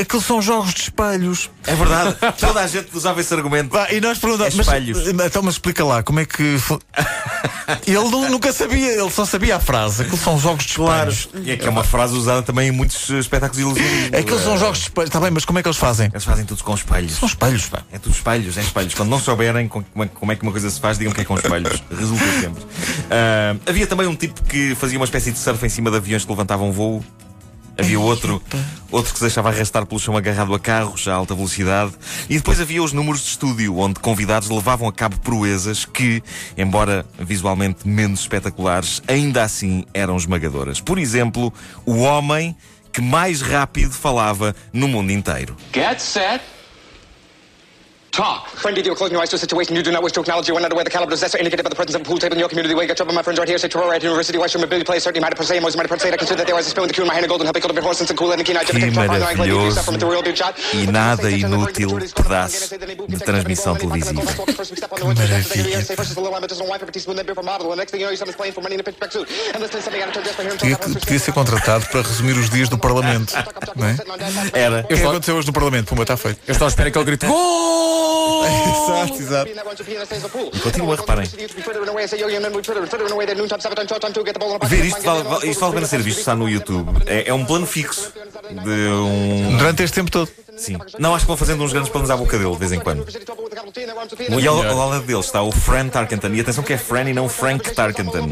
Aqueles 0.00 0.24
são 0.24 0.40
jogos 0.40 0.72
de 0.72 0.80
espelhos. 0.82 1.50
É 1.66 1.74
verdade, 1.74 2.16
toda 2.40 2.60
a 2.60 2.66
gente 2.66 2.88
usava 2.96 3.20
esse 3.20 3.32
argumento. 3.34 3.70
Vá, 3.72 3.90
e 3.92 4.00
nós 4.00 4.18
perguntamos, 4.18 4.54
É 4.54 4.56
mas, 4.56 4.66
espelhos. 4.66 5.06
então, 5.26 5.42
mas 5.42 5.54
explica 5.54 5.84
lá, 5.84 6.02
como 6.02 6.20
é 6.20 6.24
que. 6.24 6.56
ele 7.86 7.98
nu- 8.08 8.28
nunca 8.30 8.52
sabia, 8.52 8.92
ele 8.92 9.10
só 9.10 9.24
sabia 9.24 9.56
a 9.56 9.60
frase. 9.60 10.02
Aqueles 10.02 10.20
são 10.20 10.38
jogos 10.38 10.64
de 10.64 10.70
espelhos. 10.72 11.28
E 11.44 11.50
é 11.50 11.56
que 11.56 11.66
é 11.66 11.70
uma 11.70 11.84
frase 11.84 12.14
usada 12.14 12.42
também 12.42 12.68
em 12.68 12.72
muitos 12.72 13.10
eh, 13.10 13.18
espetáculos 13.18 13.60
ilusivos. 13.60 14.06
Aqueles 14.18 14.42
são 14.42 14.58
jogos 14.58 14.78
de 14.78 14.84
espelhos. 14.84 15.08
Está 15.10 15.20
bem, 15.20 15.30
mas 15.30 15.44
como 15.44 15.58
é 15.58 15.62
que 15.62 15.68
eles 15.68 15.78
fazem? 15.78 16.08
Eles 16.12 16.24
fazem 16.24 16.44
tudo 16.44 16.62
com 16.64 16.74
espelhos. 16.74 17.12
São 17.12 17.28
espelhos, 17.28 17.66
pá. 17.66 17.82
É 17.92 17.98
tudo 17.98 18.14
espelhos, 18.14 18.56
é 18.56 18.60
espelhos. 18.62 18.94
Quando 18.94 19.10
não 19.10 19.20
souberem 19.20 19.68
com- 19.68 19.82
como 19.82 20.04
é, 20.04 20.08
como 20.08 20.32
é 20.32 20.36
que 20.36 20.45
uma 20.46 20.52
coisa 20.52 20.70
se 20.70 20.80
faz, 20.80 20.98
digam 20.98 21.12
que 21.12 21.20
é 21.20 21.24
com 21.24 21.36
espelhos. 21.36 21.82
Resulta 21.90 22.24
sempre. 22.40 22.64
Ah, 23.10 23.56
havia 23.66 23.86
também 23.86 24.06
um 24.06 24.14
tipo 24.14 24.42
que 24.44 24.74
fazia 24.74 24.98
uma 24.98 25.04
espécie 25.04 25.32
de 25.32 25.38
surf 25.38 25.64
em 25.64 25.68
cima 25.68 25.90
de 25.90 25.96
aviões 25.96 26.24
que 26.24 26.30
levantavam 26.30 26.72
voo. 26.72 27.04
Havia 27.78 28.00
outro, 28.00 28.42
outro 28.90 29.12
que 29.12 29.18
se 29.18 29.24
deixava 29.24 29.50
arrastar 29.50 29.84
pelo 29.84 30.00
chão 30.00 30.16
agarrado 30.16 30.54
a 30.54 30.58
carros 30.58 31.06
a 31.08 31.12
alta 31.12 31.34
velocidade. 31.34 31.92
E 32.26 32.38
depois 32.38 32.58
havia 32.58 32.82
os 32.82 32.94
números 32.94 33.20
de 33.20 33.28
estúdio, 33.28 33.76
onde 33.76 34.00
convidados 34.00 34.48
levavam 34.48 34.88
a 34.88 34.92
cabo 34.92 35.18
proezas 35.20 35.84
que, 35.84 36.22
embora 36.56 37.04
visualmente 37.18 37.86
menos 37.86 38.20
espetaculares, 38.20 39.02
ainda 39.06 39.42
assim 39.42 39.84
eram 39.92 40.16
esmagadoras. 40.16 40.80
Por 40.80 40.98
exemplo, 40.98 41.52
o 41.84 41.98
homem 41.98 42.56
que 42.90 43.02
mais 43.02 43.42
rápido 43.42 43.92
falava 43.92 44.56
no 44.72 44.88
mundo 44.88 45.12
inteiro. 45.12 45.54
Get 45.74 46.00
set. 46.00 46.55
Talk. 48.16 48.48
Friend, 48.48 48.72
you 48.74 48.94
closing 48.94 49.12
your 49.12 49.20
eyes 49.20 49.28
to 49.28 49.36
a 49.36 49.38
situation 49.38 49.76
you 49.76 49.82
do 49.82 49.92
not 49.92 50.02
wish 50.02 50.12
to 50.12 50.20
acknowledge. 50.20 50.48
You 50.48 50.54
wonder 50.54 50.74
where 50.74 50.84
the 50.84 50.88
caliber 50.88 51.10
possessor 51.10 51.36
indicated 51.36 51.64
by 51.64 51.68
the 51.68 51.76
presence 51.76 51.96
of 51.96 52.00
a 52.00 52.04
pool 52.04 52.16
table 52.16 52.32
in 52.32 52.40
your 52.40 52.48
community. 52.48 52.74
Where 52.74 52.84
you 52.84 52.88
got 52.88 52.96
trouble, 52.96 53.12
my 53.12 53.20
friends 53.20 53.38
right 53.38 53.46
here. 53.46 53.58
Say 53.58 53.68
at 53.68 54.02
University. 54.02 54.38
Why 54.38 54.46
should 54.46 54.62
my 54.62 54.66
Billy 54.66 54.84
play? 54.84 54.98
Certainly 55.00 55.20
might 55.20 55.36
have 55.36 55.36
per 55.36 55.44
se. 55.44 55.60
Most 55.60 55.76
might 55.76 55.82
have 55.82 55.90
per 55.90 55.98
se. 55.98 56.14
I 56.14 56.16
consider 56.16 56.38
that 56.38 56.46
there 56.46 56.56
was 56.56 56.66
a 56.66 56.70
spill 56.70 56.84
in 56.84 56.88
the 56.88 56.94
queue 56.94 57.04
in 57.04 57.08
my 57.08 57.12
hand. 57.12 57.26
A 57.26 57.28
golden 57.28 57.44
help. 57.44 57.56
Could 57.60 57.68
have 57.68 57.74
been 57.74 57.84
horse 57.84 58.00
and 58.00 58.08
cool 58.16 58.32
and 58.32 58.40
the 58.40 58.44
keen 58.44 58.56
eye. 58.56 58.64
Que 58.64 58.90
maravilhoso 58.90 59.84
e 60.72 60.86
nada 60.86 61.30
inútil 61.30 61.90
pedaço 62.14 62.78
de 63.06 63.18
transmissão 63.18 63.76
televisiva. 63.76 64.22
Podia, 70.58 70.78
podia 70.78 71.18
ser 71.18 71.32
contratado 71.32 71.84
para 71.86 72.00
resumir 72.00 72.32
os 72.32 72.48
dias 72.48 72.70
do 72.70 72.78
Parlamento. 72.78 73.34
Não 73.76 73.86
é? 73.86 73.96
Era. 74.54 74.80
O 74.80 74.88
que 74.88 74.94
que 74.94 75.02
aconteceu 75.02 75.36
hoje 75.36 75.46
no 75.46 75.52
Parlamento? 75.52 75.88
Puma, 75.88 76.02
está 76.02 76.16
feito. 76.16 76.40
Eu 76.48 76.52
estou 76.52 76.64
à 76.64 76.68
espera 76.68 76.90
que 76.90 76.96
ele 76.96 77.04
grite 77.04 77.26
gol! 77.26 78.05
Exato, 78.44 79.22
exato. 79.22 79.50
E 80.52 80.58
continua, 80.60 80.96
reparem. 80.96 81.26
Ver 84.66 84.84
isto 84.84 85.02
vale, 85.02 85.48
isto 85.50 85.60
vale 85.60 85.72
a 85.72 85.74
pena 85.74 85.86
ser 85.86 86.02
visto, 86.02 86.18
está 86.18 86.34
no 86.34 86.48
YouTube. 86.48 87.02
É, 87.06 87.28
é 87.28 87.34
um 87.34 87.44
plano 87.44 87.66
fixo 87.66 88.12
de 88.64 88.88
um. 88.88 89.56
Durante 89.58 89.82
este 89.82 89.94
tempo 89.94 90.10
todo. 90.10 90.30
Sim. 90.56 90.78
Não, 90.98 91.14
acho 91.14 91.24
que 91.24 91.28
vão 91.28 91.36
fazendo 91.36 91.62
uns 91.62 91.70
grandes 91.72 91.90
planos 91.90 92.10
à 92.10 92.16
boca 92.16 92.38
dele 92.38 92.50
de 92.52 92.56
vez 92.56 92.72
em 92.72 92.80
quando. 92.80 93.04
E 94.38 94.46
ao, 94.46 94.62
ao 94.66 94.88
lado 94.88 95.04
dele 95.04 95.20
está 95.20 95.42
o 95.42 95.52
Fran 95.52 95.88
Tarkenton. 95.88 96.28
E 96.28 96.40
atenção 96.40 96.64
que 96.64 96.72
é 96.72 96.78
Fran 96.78 97.10
e 97.10 97.12
não 97.12 97.28
Frank 97.28 97.70
Tarkenton. 97.74 98.28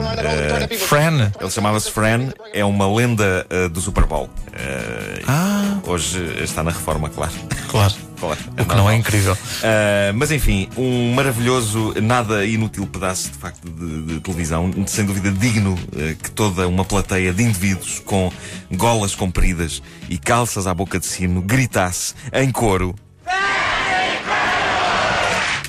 Eh, 0.71 0.75
Fran. 0.79 1.31
Ele 1.39 1.51
chamava-se 1.51 1.91
Fran, 1.91 2.31
é 2.53 2.65
uma 2.65 2.91
lenda 2.91 3.47
eh, 3.51 3.69
do 3.69 3.81
Super 3.81 4.05
Bowl. 4.07 4.31
Eh, 4.55 5.23
Ah. 5.27 5.79
Hoje 5.87 6.19
está 6.43 6.63
na 6.63 6.71
reforma, 6.71 7.11
claro. 7.11 7.33
Claro. 7.71 7.95
Claro. 8.25 8.41
O 8.59 8.65
que 8.65 8.75
não 8.75 8.89
é 8.91 8.97
incrível. 8.97 9.35
Uh, 9.35 10.15
mas 10.15 10.31
enfim, 10.31 10.69
um 10.77 11.13
maravilhoso, 11.15 11.95
nada 12.03 12.45
inútil 12.47 12.87
pedaço 12.87 13.31
de 13.31 13.39
facto 13.39 13.69
de, 13.69 14.03
de 14.15 14.21
televisão, 14.21 14.73
sem 14.87 15.05
dúvida 15.05 15.31
digno 15.31 15.75
uh, 15.75 16.17
que 16.23 16.31
toda 16.31 16.67
uma 16.67 16.85
plateia 16.85 17.33
de 17.33 17.43
indivíduos 17.43 18.01
com 18.05 18.33
golas 18.73 19.15
compridas 19.15 19.83
e 20.09 20.17
calças 20.19 20.67
à 20.67 20.73
boca 20.75 20.99
de 20.99 21.07
sino 21.07 21.43
gritasse 21.43 22.15
em 22.33 22.51
coro. 22.51 22.95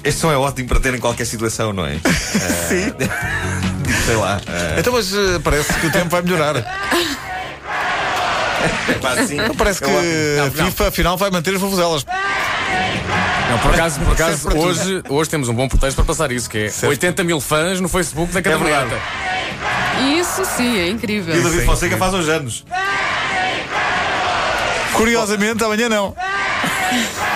Este 0.04 0.22
som 0.22 0.32
é 0.32 0.38
ótimo 0.38 0.68
para 0.68 0.80
ter 0.80 0.94
em 0.94 1.00
qualquer 1.00 1.26
situação, 1.26 1.74
não 1.74 1.84
é? 1.86 1.94
Sim. 2.70 2.94
sei 4.06 4.16
lá. 4.16 4.38
uh, 4.38 4.80
Então, 4.80 4.94
mas 4.94 5.12
eh, 5.14 5.40
parece 5.44 5.74
que 5.74 5.88
o 5.88 5.92
tempo 5.92 6.10
vai 6.10 6.22
melhorar. 6.22 6.54
pá, 9.02 9.12
assim, 9.14 9.38
Parece 9.58 9.82
que 9.82 9.90
é 9.90 10.40
a 10.42 10.46
ótimo. 10.46 10.66
FIFA 10.66 10.88
afinal 10.90 11.18
vai 11.18 11.32
manter 11.32 11.56
as 11.56 11.62
vuvuzelas. 11.62 12.06
Não, 13.50 13.60
por 13.60 13.74
acaso, 13.74 14.00
por 14.01 14.13
acaso 14.13 14.50
hoje, 14.58 15.03
hoje 15.07 15.29
temos 15.29 15.50
um 15.50 15.53
bom 15.53 15.68
pretexto 15.68 15.96
para 15.96 16.05
passar 16.05 16.31
isso, 16.31 16.50
que 16.50 16.57
é 16.57 16.70
Certo. 16.70 16.90
80 16.92 17.24
mil 17.24 17.40
fãs 17.40 17.79
no 17.79 17.88
Facebook 17.88 18.31
da 18.33 18.40
É 18.40 18.44
verdade. 18.44 18.90
Caderneta. 18.90 19.01
Isso 20.20 20.44
sim, 20.46 20.77
é 20.77 20.88
E 20.88 20.90
o 20.90 20.94
incrível. 20.94 21.33
David 21.35 21.59
Sim, 21.61 21.66
Fonseca 21.66 21.98
faz 21.98 22.14
uns 22.14 22.27
anos. 22.27 22.66
Curiosamente, 24.94 25.64
amanhã 25.64 25.90
não. 25.90 26.16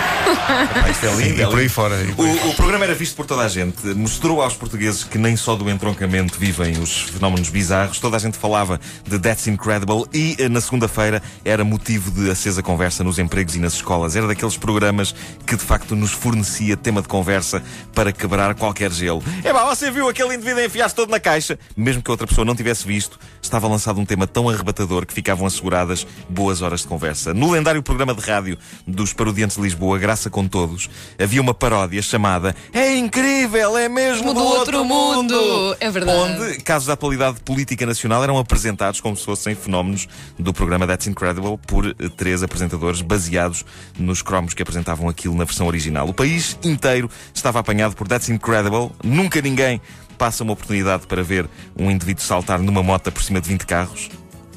Isto 0.90 1.06
é 1.06 1.14
lindo, 1.14 1.38
E 1.38 1.42
é 1.42 1.46
por 1.46 1.58
aí 1.58 1.68
fora. 1.68 1.96
por 2.14 2.26
aí 2.26 2.38
O, 2.38 2.48
o 2.50 2.54
programa 2.54 2.84
era 2.84 2.94
visto 2.94 3.14
por 3.16 3.26
toda 3.26 3.42
a 3.42 3.48
gente. 3.48 3.86
Mostrou 3.94 4.42
aos 4.42 4.54
portugueses 4.54 5.04
que 5.04 5.18
nem 5.18 5.36
só 5.36 5.54
do 5.56 5.68
entroncamento 5.70 6.38
vivem 6.38 6.78
os 6.78 7.02
fenómenos 7.02 7.48
bizarros. 7.48 7.98
Toda 7.98 8.16
a 8.16 8.20
gente 8.20 8.36
falava 8.36 8.80
de 9.06 9.18
That's 9.18 9.46
Incredible 9.46 10.04
e 10.12 10.36
eh, 10.38 10.48
na 10.48 10.60
segunda-feira 10.60 11.22
era 11.44 11.64
motivo 11.64 12.10
de 12.10 12.30
acesa 12.30 12.62
conversa 12.62 13.04
nos 13.04 13.18
empregos 13.18 13.54
e 13.54 13.58
nas 13.58 13.74
escolas. 13.74 14.16
Era 14.16 14.26
daqueles 14.26 14.56
programas 14.56 15.14
que 15.46 15.56
de 15.56 15.62
facto 15.62 15.94
nos 15.96 16.12
fornecia 16.12 16.76
tema 16.76 17.02
de 17.02 17.08
conversa 17.08 17.62
para 17.94 18.12
quebrar 18.12 18.54
qualquer 18.54 18.90
gelo. 18.90 19.22
É 19.44 19.52
pá, 19.52 19.64
você 19.64 19.90
viu 19.90 20.08
aquele 20.08 20.34
indivíduo 20.34 20.62
enfiar-se 20.62 20.94
todo 20.94 21.10
na 21.10 21.20
caixa? 21.20 21.58
Mesmo 21.76 22.02
que 22.02 22.10
a 22.10 22.12
outra 22.12 22.26
pessoa 22.26 22.44
não 22.44 22.54
tivesse 22.54 22.86
visto, 22.86 23.18
estava 23.42 23.66
lançado 23.68 24.00
um 24.00 24.04
tema 24.04 24.26
tão 24.26 24.48
arrebatador 24.48 25.06
que 25.06 25.12
ficavam 25.12 25.46
asseguradas 25.46 26.06
boas 26.28 26.62
horas 26.62 26.80
de 26.80 26.86
conversa. 26.86 27.32
No 27.34 27.50
lendário 27.50 27.82
programa 27.82 28.14
de 28.14 28.20
rádio 28.20 28.58
dos 28.86 29.12
Parodiantes 29.12 29.56
de 29.56 29.62
Lisboa, 29.62 29.98
Graça 30.10 30.28
com 30.28 30.48
Todos, 30.48 30.90
havia 31.22 31.40
uma 31.40 31.54
paródia 31.54 32.02
chamada 32.02 32.52
É 32.72 32.96
incrível, 32.96 33.78
é 33.78 33.88
mesmo 33.88 34.34
Do 34.34 34.40
outro 34.40 34.84
mundo. 34.84 35.76
É 35.78 35.88
verdade. 35.88 36.18
Onde 36.18 36.60
casos 36.62 36.88
da 36.88 36.94
atualidade 36.94 37.38
política 37.42 37.86
nacional 37.86 38.24
eram 38.24 38.36
apresentados 38.36 39.00
como 39.00 39.16
se 39.16 39.24
fossem 39.24 39.54
fenómenos 39.54 40.08
do 40.36 40.52
programa 40.52 40.84
That's 40.84 41.06
Incredible 41.06 41.56
por 41.64 41.86
eh, 41.86 41.94
três 42.16 42.42
apresentadores 42.42 43.02
baseados 43.02 43.64
nos 43.96 44.20
cromos 44.20 44.52
que 44.52 44.60
apresentavam 44.60 45.08
aquilo 45.08 45.36
na 45.36 45.44
versão 45.44 45.68
original. 45.68 46.08
O 46.08 46.12
país 46.12 46.58
inteiro 46.64 47.08
estava 47.32 47.60
apanhado 47.60 47.94
por 47.94 48.08
That's 48.08 48.30
Incredible. 48.30 48.90
Nunca 49.04 49.40
ninguém 49.40 49.80
passa 50.18 50.42
uma 50.42 50.54
oportunidade 50.54 51.06
para 51.06 51.22
ver 51.22 51.48
um 51.78 51.88
indivíduo 51.88 52.24
saltar 52.24 52.58
numa 52.58 52.82
moto 52.82 53.12
por 53.12 53.22
cima 53.22 53.40
de 53.40 53.48
20 53.48 53.64
carros. 53.64 54.10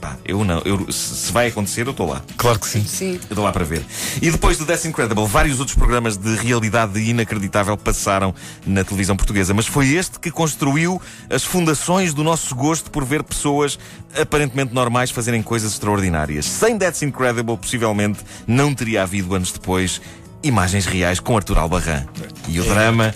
Pá, 0.03 0.17
eu 0.25 0.43
não. 0.43 0.61
Eu, 0.65 0.91
se 0.91 1.31
vai 1.31 1.47
acontecer, 1.47 1.87
eu 1.87 1.91
estou 1.91 2.09
lá. 2.09 2.21
Claro 2.35 2.59
que 2.59 2.67
sim. 2.67 2.83
Sim. 2.83 3.13
Eu 3.13 3.19
estou 3.21 3.41
lá 3.41 3.53
para 3.53 3.63
ver. 3.63 3.85
E 4.21 4.29
depois 4.29 4.57
do 4.57 4.65
That's 4.65 4.83
Incredible, 4.83 5.25
vários 5.25 5.61
outros 5.61 5.77
programas 5.77 6.17
de 6.17 6.35
realidade 6.35 6.99
inacreditável 6.99 7.77
passaram 7.77 8.35
na 8.65 8.83
televisão 8.83 9.15
portuguesa. 9.15 9.53
Mas 9.53 9.65
foi 9.65 9.93
este 9.93 10.19
que 10.19 10.29
construiu 10.29 11.01
as 11.29 11.45
fundações 11.45 12.13
do 12.13 12.21
nosso 12.21 12.53
gosto 12.53 12.91
por 12.91 13.05
ver 13.05 13.23
pessoas 13.23 13.79
aparentemente 14.19 14.73
normais 14.73 15.09
fazerem 15.09 15.41
coisas 15.41 15.71
extraordinárias. 15.71 16.47
Sem 16.47 16.77
That's 16.77 17.01
Incredible, 17.01 17.55
possivelmente 17.55 18.19
não 18.45 18.75
teria 18.75 19.03
havido 19.03 19.33
anos 19.33 19.53
depois 19.53 20.01
imagens 20.43 20.85
reais 20.85 21.21
com 21.21 21.37
Arthur 21.37 21.59
Albarran. 21.59 22.05
E 22.49 22.59
o 22.59 22.63
drama 22.65 23.13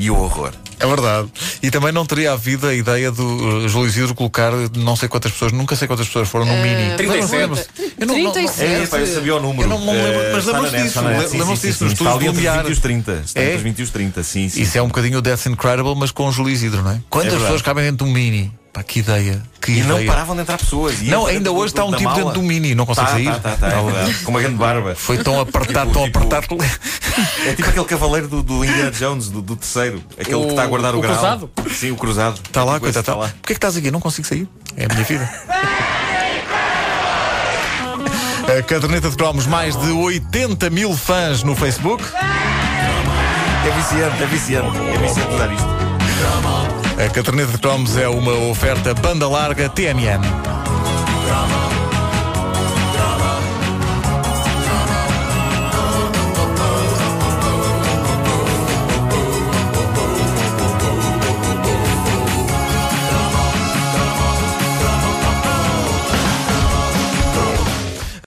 e 0.00 0.10
o 0.10 0.16
horror. 0.18 0.52
É 0.78 0.86
verdade. 0.86 1.28
E 1.62 1.70
também 1.70 1.92
não 1.92 2.06
teria 2.06 2.32
havido 2.32 2.66
a 2.66 2.74
ideia 2.74 3.12
do 3.12 3.22
uh, 3.64 3.68
Júlio 3.68 3.86
Isidro 3.86 4.14
colocar 4.14 4.50
não 4.74 4.96
sei 4.96 5.08
quantas 5.10 5.30
pessoas, 5.30 5.52
nunca 5.52 5.76
sei 5.76 5.86
quantas 5.86 6.06
pessoas 6.06 6.26
foram 6.28 6.46
no 6.46 6.52
Eh, 6.52 6.62
Mini. 6.86 6.96
37. 6.96 7.36
Lembram-se? 7.36 7.66
Eu 7.98 8.06
não- 8.06 8.16
não- 8.16 8.24
não- 8.24 8.32
37. 8.32 8.82
É, 8.82 8.86
pá, 8.86 8.98
eu 8.98 9.06
sabia 9.06 9.36
o 9.36 9.40
número. 9.40 9.62
Eu 9.64 9.68
não 9.68 9.78
me 9.78 9.92
lembro, 9.92 10.20
Eh, 10.22 10.30
mas 10.32 10.46
está 10.46 10.58
lembram-se 10.58 10.82
disso, 10.84 11.00
lembram-se 11.00 11.66
disso 11.66 11.84
nos 11.84 11.92
estudos 11.92 11.92
Está 11.92 12.10
ali 12.12 12.18
do 12.24 12.24
entre 12.24 12.28
os 12.30 12.36
Lumiar. 12.36 12.56
20 12.64 12.68
e 12.68 12.72
os 12.72 12.78
30. 12.78 13.22
Está 13.26 13.40
entre 13.40 13.52
É? 13.52 13.56
os 13.56 13.62
20 13.62 13.78
e 13.78 13.82
os 13.82 13.90
30, 13.90 14.22
sim, 14.22 14.48
sim. 14.48 14.62
Isso 14.62 14.78
é 14.78 14.82
um 14.82 14.88
bocadinho 14.88 15.18
o 15.18 15.22
Death 15.22 15.46
Incredible, 15.46 15.94
mas 15.94 16.10
com 16.10 16.26
o 16.28 16.32
Júlio 16.32 16.50
Isidro, 16.52 16.82
não 16.82 16.92
é? 16.92 17.00
Quantas 17.10 17.32
verdade. 17.32 17.42
pessoas 17.44 17.62
cabem 17.62 17.84
dentro 17.84 18.06
de 18.06 18.10
um 18.10 18.14
Mini? 18.14 18.50
Pá, 18.72 18.84
que 18.84 19.00
ideia. 19.00 19.42
Que 19.60 19.72
E 19.72 19.82
não 19.82 19.96
ideia. 19.96 20.10
paravam 20.12 20.36
de 20.36 20.42
entrar 20.42 20.56
pessoas. 20.56 21.00
Não, 21.02 21.26
ainda 21.26 21.50
hoje 21.50 21.74
do- 21.74 21.78
está 21.80 21.84
um 21.84 21.90
tipo 21.90 22.04
mala. 22.04 22.16
dentro 22.16 22.32
de 22.34 22.38
um 22.38 22.42
Mini, 22.42 22.72
não 22.74 22.86
consegue 22.86 23.06
Tá, 23.08 23.12
sair. 23.14 23.24
tá, 23.26 23.38
tá, 23.40 23.56
tá, 23.56 23.66
é 23.68 23.74
Não. 23.82 24.14
Com 24.24 24.30
uma 24.30 24.40
grande 24.40 24.56
barba. 24.56 24.94
Foi 24.94 25.18
tão 25.18 25.38
apertado, 25.40 25.90
tão 25.90 26.04
Tipo- 26.04 26.18
apertado. 26.20 26.56
É 27.46 27.52
tipo 27.54 27.68
aquele 27.68 27.84
cavaleiro 27.84 28.28
do, 28.28 28.42
do 28.44 28.64
Indiana 28.64 28.92
Jones, 28.92 29.28
do, 29.28 29.42
do 29.42 29.56
terceiro. 29.56 30.00
Aquele 30.18 30.36
O- 30.36 30.42
que 30.44 30.50
está 30.50 30.62
a 30.62 30.66
guardar 30.66 30.94
o, 30.94 30.98
o 30.98 31.00
grau. 31.00 31.14
cruzado? 31.14 31.50
Sim, 31.74 31.90
o 31.90 31.96
cruzado. 31.96 32.40
Está 32.46 32.62
lá, 32.62 32.74
Tipo 32.74 32.84
coitado. 32.84 33.00
está 33.00 33.12
Tá. 33.12 33.18
lá. 33.18 33.26
Porquê 33.28 33.40
que 33.48 33.52
estás 33.54 33.76
aqui? 33.76 33.90
Não 33.90 34.00
consigo 34.00 34.26
sair. 34.28 34.48
É 34.76 34.84
a 34.84 34.88
minha 34.88 35.02
vida. 35.04 35.28
A 38.58 38.62
caderneta 38.62 39.10
de 39.10 39.16
cromos, 39.16 39.46
mais 39.46 39.76
de 39.76 39.90
80 39.90 40.70
mil 40.70 40.96
fãs 40.96 41.42
no 41.42 41.54
Facebook. 41.56 42.02
É 43.66 43.70
viciante, 43.72 44.22
é 44.22 44.26
viciante. 44.26 44.78
É 44.78 44.98
viciante 44.98 45.34
usar 45.34 45.52
isto. 45.52 46.59
A 47.02 47.08
caderneta 47.08 47.52
de 47.52 47.58
cromos 47.58 47.96
é 47.96 48.06
uma 48.06 48.34
oferta 48.50 48.92
banda 48.92 49.26
larga 49.26 49.70
TMN. 49.70 50.20